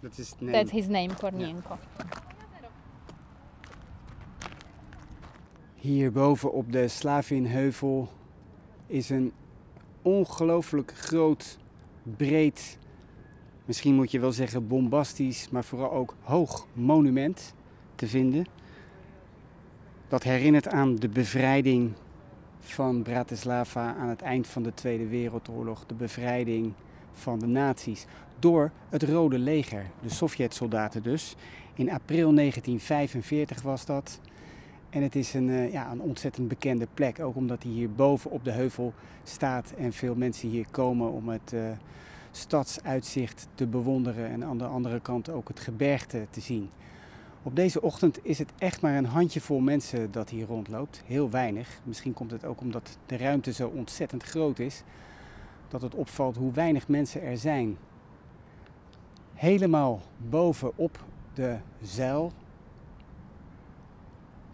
Dat 0.00 0.18
is 0.18 0.30
het 0.30 0.40
name. 0.40 0.52
That's 0.52 0.70
his 0.70 0.86
name, 0.86 1.14
Kornienko. 1.20 1.78
Hierboven 5.74 6.52
op 6.52 6.72
de 6.72 6.88
Slavinheuvel 6.88 8.08
is 8.86 9.10
een 9.10 9.32
ongelooflijk 10.02 10.92
groot, 10.96 11.58
breed, 12.02 12.78
misschien 13.72 13.94
moet 13.94 14.10
je 14.10 14.20
wel 14.20 14.32
zeggen 14.32 14.66
bombastisch, 14.66 15.48
maar 15.50 15.64
vooral 15.64 15.92
ook 15.92 16.14
hoog 16.22 16.66
monument 16.72 17.54
te 17.94 18.06
vinden. 18.06 18.46
Dat 20.08 20.22
herinnert 20.22 20.68
aan 20.68 20.96
de 20.96 21.08
bevrijding 21.08 21.92
van 22.60 23.02
Bratislava 23.02 23.94
aan 23.94 24.08
het 24.08 24.22
eind 24.22 24.46
van 24.46 24.62
de 24.62 24.74
Tweede 24.74 25.06
Wereldoorlog. 25.06 25.86
De 25.86 25.94
bevrijding 25.94 26.72
van 27.12 27.38
de 27.38 27.46
nazi's 27.46 28.06
door 28.38 28.70
het 28.88 29.02
Rode 29.02 29.38
Leger, 29.38 29.90
de 30.02 30.08
Sovjetsoldaten 30.08 31.02
dus. 31.02 31.36
In 31.74 31.90
april 31.90 32.34
1945 32.34 33.62
was 33.62 33.86
dat. 33.86 34.20
En 34.90 35.02
het 35.02 35.16
is 35.16 35.34
een, 35.34 35.50
eh, 35.50 35.72
ja, 35.72 35.90
een 35.90 36.00
ontzettend 36.00 36.48
bekende 36.48 36.86
plek, 36.94 37.20
ook 37.20 37.36
omdat 37.36 37.62
hij 37.62 37.72
hier 37.72 37.92
boven 37.92 38.30
op 38.30 38.44
de 38.44 38.52
heuvel 38.52 38.92
staat 39.24 39.72
en 39.78 39.92
veel 39.92 40.14
mensen 40.14 40.48
hier 40.48 40.66
komen 40.70 41.12
om 41.12 41.28
het 41.28 41.52
eh, 41.52 41.60
stadsuitzicht 42.32 43.48
te 43.54 43.66
bewonderen 43.66 44.28
en 44.28 44.44
aan 44.44 44.58
de 44.58 44.66
andere 44.66 45.00
kant 45.00 45.28
ook 45.28 45.48
het 45.48 45.60
gebergte 45.60 46.26
te 46.30 46.40
zien. 46.40 46.70
Op 47.42 47.56
deze 47.56 47.82
ochtend 47.82 48.18
is 48.22 48.38
het 48.38 48.52
echt 48.58 48.80
maar 48.80 48.96
een 48.96 49.04
handjevol 49.04 49.60
mensen 49.60 50.12
dat 50.12 50.30
hier 50.30 50.46
rondloopt, 50.46 51.02
heel 51.06 51.30
weinig. 51.30 51.80
Misschien 51.84 52.12
komt 52.12 52.30
het 52.30 52.44
ook 52.44 52.60
omdat 52.60 52.98
de 53.06 53.16
ruimte 53.16 53.52
zo 53.52 53.68
ontzettend 53.68 54.22
groot 54.22 54.58
is, 54.58 54.82
dat 55.68 55.82
het 55.82 55.94
opvalt 55.94 56.36
hoe 56.36 56.52
weinig 56.52 56.88
mensen 56.88 57.22
er 57.22 57.38
zijn. 57.38 57.76
Helemaal 59.34 60.00
bovenop 60.16 61.04
de 61.34 61.56
zuil 61.82 62.32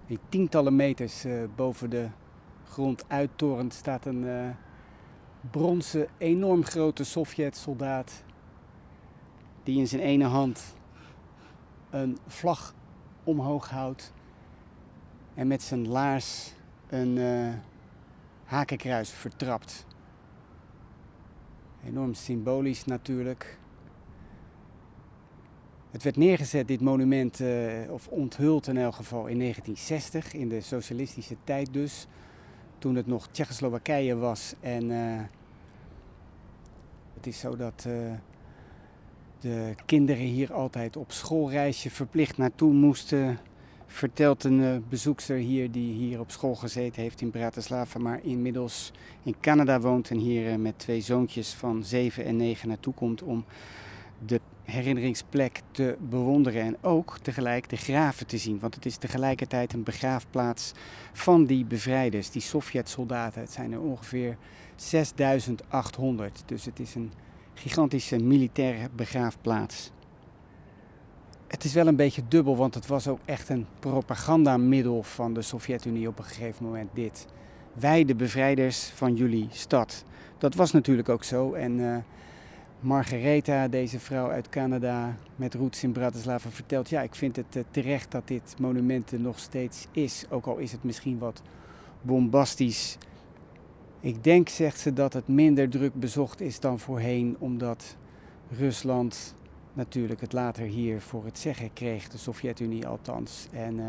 die 0.08 0.18
tientallen 0.28 0.76
meters 0.76 1.24
eh, 1.24 1.32
boven 1.56 1.90
de 1.90 2.08
grond 2.68 3.04
uittorent 3.08 3.74
staat 3.74 4.06
een 4.06 4.28
eh, 4.28 4.48
bronzen, 5.50 6.08
enorm 6.18 6.64
grote 6.64 7.04
Sovjet-soldaat. 7.04 8.22
Die 9.62 9.78
in 9.78 9.88
zijn 9.88 10.02
ene 10.02 10.24
hand 10.24 10.76
een 11.90 12.18
vlag 12.26 12.74
omhoog 13.24 13.70
houdt. 13.70 14.12
En 15.34 15.46
met 15.46 15.62
zijn 15.62 15.88
laars 15.88 16.52
een 16.88 17.18
eh, 17.18 17.54
hakenkruis 18.44 19.10
vertrapt. 19.10 19.86
Enorm 21.84 22.14
symbolisch 22.14 22.84
natuurlijk. 22.84 23.58
Het 25.90 26.02
werd 26.02 26.16
neergezet, 26.16 26.68
dit 26.68 26.80
monument, 26.80 27.40
eh, 27.40 27.90
of 27.90 28.08
onthuld 28.08 28.66
in 28.66 28.76
elk 28.76 28.94
geval, 28.94 29.26
in 29.26 29.38
1960, 29.38 30.32
in 30.32 30.48
de 30.48 30.60
socialistische 30.60 31.36
tijd 31.44 31.72
dus. 31.72 32.06
Toen 32.78 32.94
het 32.94 33.06
nog 33.06 33.28
Tsjechoslowakije 33.30 34.16
was. 34.16 34.54
En 34.60 34.90
eh, 34.90 35.20
het 37.14 37.26
is 37.26 37.38
zo 37.38 37.56
dat 37.56 37.84
eh, 37.86 37.92
de 39.40 39.74
kinderen 39.86 40.24
hier 40.24 40.52
altijd 40.52 40.96
op 40.96 41.12
schoolreisje 41.12 41.90
verplicht 41.90 42.36
naartoe 42.36 42.72
moesten. 42.72 43.38
Vertelt 43.90 44.44
een 44.44 44.60
uh, 44.60 44.76
bezoekster 44.88 45.36
hier 45.36 45.70
die 45.70 45.92
hier 45.92 46.20
op 46.20 46.30
school 46.30 46.54
gezeten 46.54 47.02
heeft 47.02 47.20
in 47.20 47.30
Bratislava, 47.30 47.98
maar 47.98 48.20
inmiddels 48.22 48.92
in 49.22 49.34
Canada 49.40 49.80
woont 49.80 50.10
en 50.10 50.18
hier 50.18 50.60
met 50.60 50.78
twee 50.78 51.00
zoontjes 51.00 51.54
van 51.54 51.84
7 51.84 52.24
en 52.24 52.36
9 52.36 52.68
naartoe 52.68 52.94
komt 52.94 53.22
om 53.22 53.44
de 54.26 54.40
herinneringsplek 54.70 55.60
te 55.70 55.96
bewonderen 56.00 56.62
en 56.62 56.76
ook 56.80 57.18
tegelijk 57.18 57.68
de 57.68 57.76
graven 57.76 58.26
te 58.26 58.38
zien. 58.38 58.58
Want 58.58 58.74
het 58.74 58.86
is 58.86 58.96
tegelijkertijd 58.96 59.72
een 59.72 59.82
begraafplaats 59.82 60.72
van 61.12 61.44
die 61.44 61.64
bevrijders, 61.64 62.30
die 62.30 62.42
Sovjet-soldaten. 62.42 63.40
Het 63.40 63.52
zijn 63.52 63.72
er 63.72 63.80
ongeveer 63.80 64.36
6800, 64.76 66.42
dus 66.46 66.64
het 66.64 66.80
is 66.80 66.94
een 66.94 67.12
gigantische 67.54 68.16
militaire 68.16 68.88
begraafplaats. 68.96 69.90
Het 71.46 71.64
is 71.64 71.72
wel 71.72 71.86
een 71.86 71.96
beetje 71.96 72.22
dubbel, 72.28 72.56
want 72.56 72.74
het 72.74 72.86
was 72.86 73.08
ook 73.08 73.20
echt 73.24 73.48
een 73.48 73.66
propagandamiddel 73.78 75.02
van 75.02 75.34
de 75.34 75.42
Sovjet-Unie 75.42 76.08
op 76.08 76.18
een 76.18 76.24
gegeven 76.24 76.64
moment 76.64 76.90
dit. 76.92 77.26
Wij, 77.72 78.04
de 78.04 78.14
bevrijders 78.14 78.84
van 78.84 79.14
jullie 79.14 79.48
stad. 79.50 80.04
Dat 80.38 80.54
was 80.54 80.72
natuurlijk 80.72 81.08
ook 81.08 81.24
zo 81.24 81.52
en... 81.52 81.78
Uh, 81.78 81.96
Margaretha, 82.80 83.68
deze 83.68 84.00
vrouw 84.00 84.30
uit 84.30 84.48
Canada 84.48 85.16
met 85.36 85.54
roots 85.54 85.82
in 85.82 85.92
Bratislava, 85.92 86.50
vertelt: 86.50 86.88
Ja, 86.88 87.02
ik 87.02 87.14
vind 87.14 87.36
het 87.36 87.56
uh, 87.56 87.62
terecht 87.70 88.10
dat 88.10 88.28
dit 88.28 88.54
monument 88.58 89.10
er 89.10 89.20
nog 89.20 89.38
steeds 89.38 89.86
is. 89.92 90.24
Ook 90.30 90.46
al 90.46 90.56
is 90.56 90.72
het 90.72 90.84
misschien 90.84 91.18
wat 91.18 91.42
bombastisch. 92.02 92.98
Ik 94.00 94.24
denk, 94.24 94.48
zegt 94.48 94.78
ze, 94.78 94.92
dat 94.92 95.12
het 95.12 95.28
minder 95.28 95.68
druk 95.68 95.94
bezocht 95.94 96.40
is 96.40 96.60
dan 96.60 96.78
voorheen, 96.78 97.36
omdat 97.38 97.96
Rusland 98.50 99.34
natuurlijk 99.72 100.20
het 100.20 100.32
later 100.32 100.64
hier 100.64 101.00
voor 101.00 101.24
het 101.24 101.38
zeggen 101.38 101.72
kreeg, 101.72 102.08
de 102.08 102.18
Sovjet-Unie 102.18 102.86
althans. 102.86 103.46
En 103.52 103.78
uh, 103.78 103.86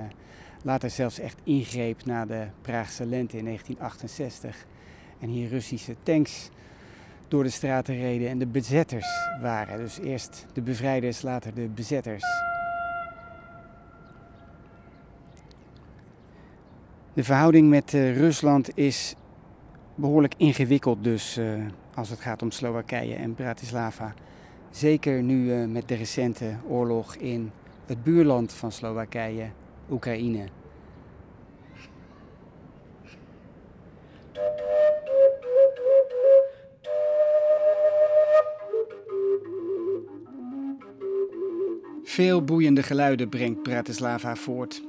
later 0.64 0.90
zelfs 0.90 1.20
echt 1.20 1.40
ingreep 1.44 2.06
na 2.06 2.26
de 2.26 2.48
Praagse 2.62 3.06
lente 3.06 3.38
in 3.38 3.46
1968. 3.46 4.66
En 5.20 5.30
hier 5.30 5.50
Russische 5.50 5.96
tanks 6.04 6.50
door 7.30 7.44
de 7.44 7.50
straten 7.50 7.96
reden 7.96 8.30
en 8.30 8.40
de 8.40 8.48
bezetters 8.48 9.08
waren. 9.42 9.78
Dus 9.78 10.00
eerst 10.00 10.46
de 10.54 10.62
bevrijders, 10.62 11.22
later 11.22 11.54
de 11.54 11.68
bezetters. 11.68 12.24
De 17.14 17.24
verhouding 17.24 17.70
met 17.70 17.94
uh, 17.94 18.18
Rusland 18.18 18.78
is 18.78 19.16
behoorlijk 19.96 20.34
ingewikkeld 20.38 21.04
dus 21.04 21.38
uh, 21.38 21.54
als 21.96 22.10
het 22.10 22.20
gaat 22.20 22.42
om 22.42 22.52
Slowakije 22.52 23.16
en 23.16 23.34
Bratislava. 23.34 24.14
Zeker 24.72 25.24
nu 25.24 25.54
uh, 25.54 25.68
met 25.68 25.88
de 25.88 25.96
recente 25.96 26.56
oorlog 26.68 27.16
in 27.16 27.52
het 27.86 28.04
buurland 28.04 28.54
van 28.54 28.72
Slowakije, 28.72 29.50
Oekraïne. 29.90 30.46
Veel 42.20 42.44
boeiende 42.44 42.84
geluiden 42.84 43.30
brengt 43.30 43.64
Bratislava 43.64 44.36
voort. 44.36 44.84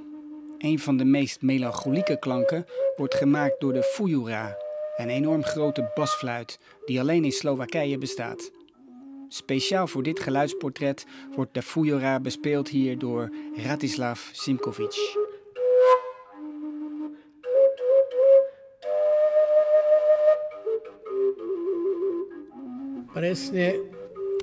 Een 0.58 0.78
van 0.78 0.96
de 0.96 1.04
meest 1.04 1.42
melancholieke 1.42 2.18
klanken 2.18 2.66
wordt 2.96 3.14
gemaakt 3.14 3.60
door 3.60 3.72
de 3.72 3.82
fujura, 3.82 4.56
een 4.96 5.08
enorm 5.08 5.42
grote 5.42 5.90
basfluit 5.94 6.58
die 6.84 7.00
alleen 7.00 7.24
in 7.24 7.32
Slowakije 7.32 7.98
bestaat. 7.98 8.50
Speciaal 9.28 9.86
voor 9.86 10.02
dit 10.02 10.20
geluidsportret 10.20 11.06
wordt 11.34 11.54
de 11.54 11.62
fujura 11.62 12.20
bespeeld 12.20 12.68
hier 12.68 12.98
door 12.98 13.32
Ratislav 13.56 14.28
Simkovic. 14.32 15.16
Presne 23.12 23.89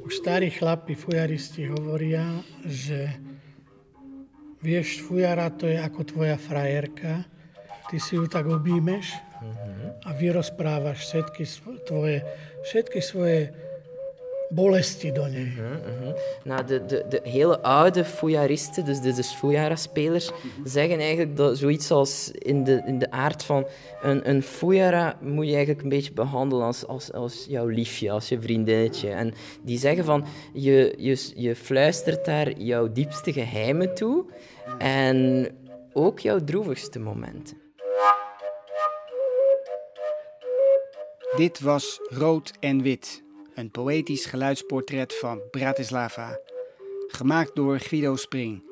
už 0.08 0.24
starí 0.24 0.48
chlapi, 0.48 0.96
fujaristi 0.96 1.68
hovoria, 1.68 2.40
že 2.64 3.12
vieš, 4.64 5.04
fujara 5.04 5.52
to 5.52 5.68
je 5.68 5.76
ako 5.76 6.08
tvoja 6.08 6.40
frajerka, 6.40 7.28
ty 7.92 8.00
si 8.00 8.16
ju 8.16 8.24
tak 8.32 8.48
objímeš 8.48 9.12
a 10.08 10.16
vyrozprávaš 10.16 11.04
všetky 11.04 11.44
tvoje, 11.84 12.24
všetky 12.64 13.04
svoje 13.04 13.52
bolesti 14.50 15.12
do 15.12 15.26
nej. 15.26 15.54
Uh 15.58 15.58
-huh. 15.58 16.16
Nou, 16.44 16.66
de, 16.66 16.86
de, 16.86 17.06
de 17.10 17.20
hele 17.24 17.62
oude 17.62 18.06
fouillaristen, 18.06 18.86
dus 18.86 19.02
de, 19.02 19.14
de 19.14 19.24
fouillara-spelers, 19.24 20.32
zeggen 20.64 21.00
eigenlijk 21.00 21.38
dat 21.38 21.58
zoiets 21.58 21.92
als 21.92 22.32
in 22.32 22.64
de, 22.64 22.84
in 22.86 23.00
de 23.00 23.12
aard 23.12 23.44
van 23.44 23.68
een, 24.02 24.30
een 24.30 24.44
fouillara 24.44 25.18
moet 25.22 25.46
je 25.46 25.52
eigenlijk 25.52 25.84
een 25.84 25.90
beetje 25.90 26.14
behandelen 26.14 26.66
als, 26.66 26.86
als, 26.88 27.14
als 27.14 27.46
jouw 27.50 27.68
liefje, 27.68 28.12
als 28.12 28.30
je 28.30 28.42
vriendinnetje. 28.42 29.10
En 29.10 29.34
die 29.64 29.78
zeggen 29.78 30.06
van, 30.06 30.26
je, 30.54 30.94
je, 30.98 31.32
je 31.36 31.56
fluistert 31.56 32.26
daar 32.26 32.60
jouw 32.60 32.92
diepste 32.92 33.34
geheimen 33.34 33.96
toe 33.96 34.26
en 34.78 35.48
ook 35.94 36.20
jouw 36.20 36.44
droevigste 36.44 37.00
momenten. 37.00 37.58
Dit 41.36 41.60
was 41.60 42.00
Rood 42.10 42.52
en 42.60 42.82
Wit 42.82 43.26
een 43.58 43.72
poëtisch 43.72 44.26
geluidsportret 44.26 45.18
van 45.18 45.42
Bratislava. 45.52 46.40
Gemaakt 47.08 47.56
door 47.56 47.80
Guido 47.80 48.16
Spring. 48.16 48.64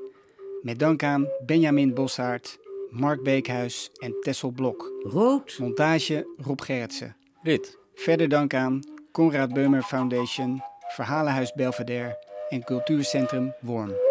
Met 0.62 0.80
dank 0.80 1.04
aan 1.04 1.28
Benjamin 1.46 1.94
Bossaert, 1.94 2.60
Mark 2.90 3.24
Beekhuis 3.24 3.92
en 4.00 4.16
Tessel 4.22 4.50
Blok. 4.50 4.94
Rood. 5.04 5.58
Montage 5.60 6.28
Rob 6.38 6.62
Gerritsen. 6.62 7.16
Wit. 7.42 7.78
Verder 7.96 8.30
dank 8.30 8.54
aan 8.54 8.80
Conrad 9.12 9.54
Beumer 9.54 9.84
Foundation, 9.84 10.62
Verhalenhuis 10.88 11.54
Belvedere 11.54 12.18
en 12.50 12.64
Cultuurcentrum 12.64 13.54
Worm. 13.62 14.05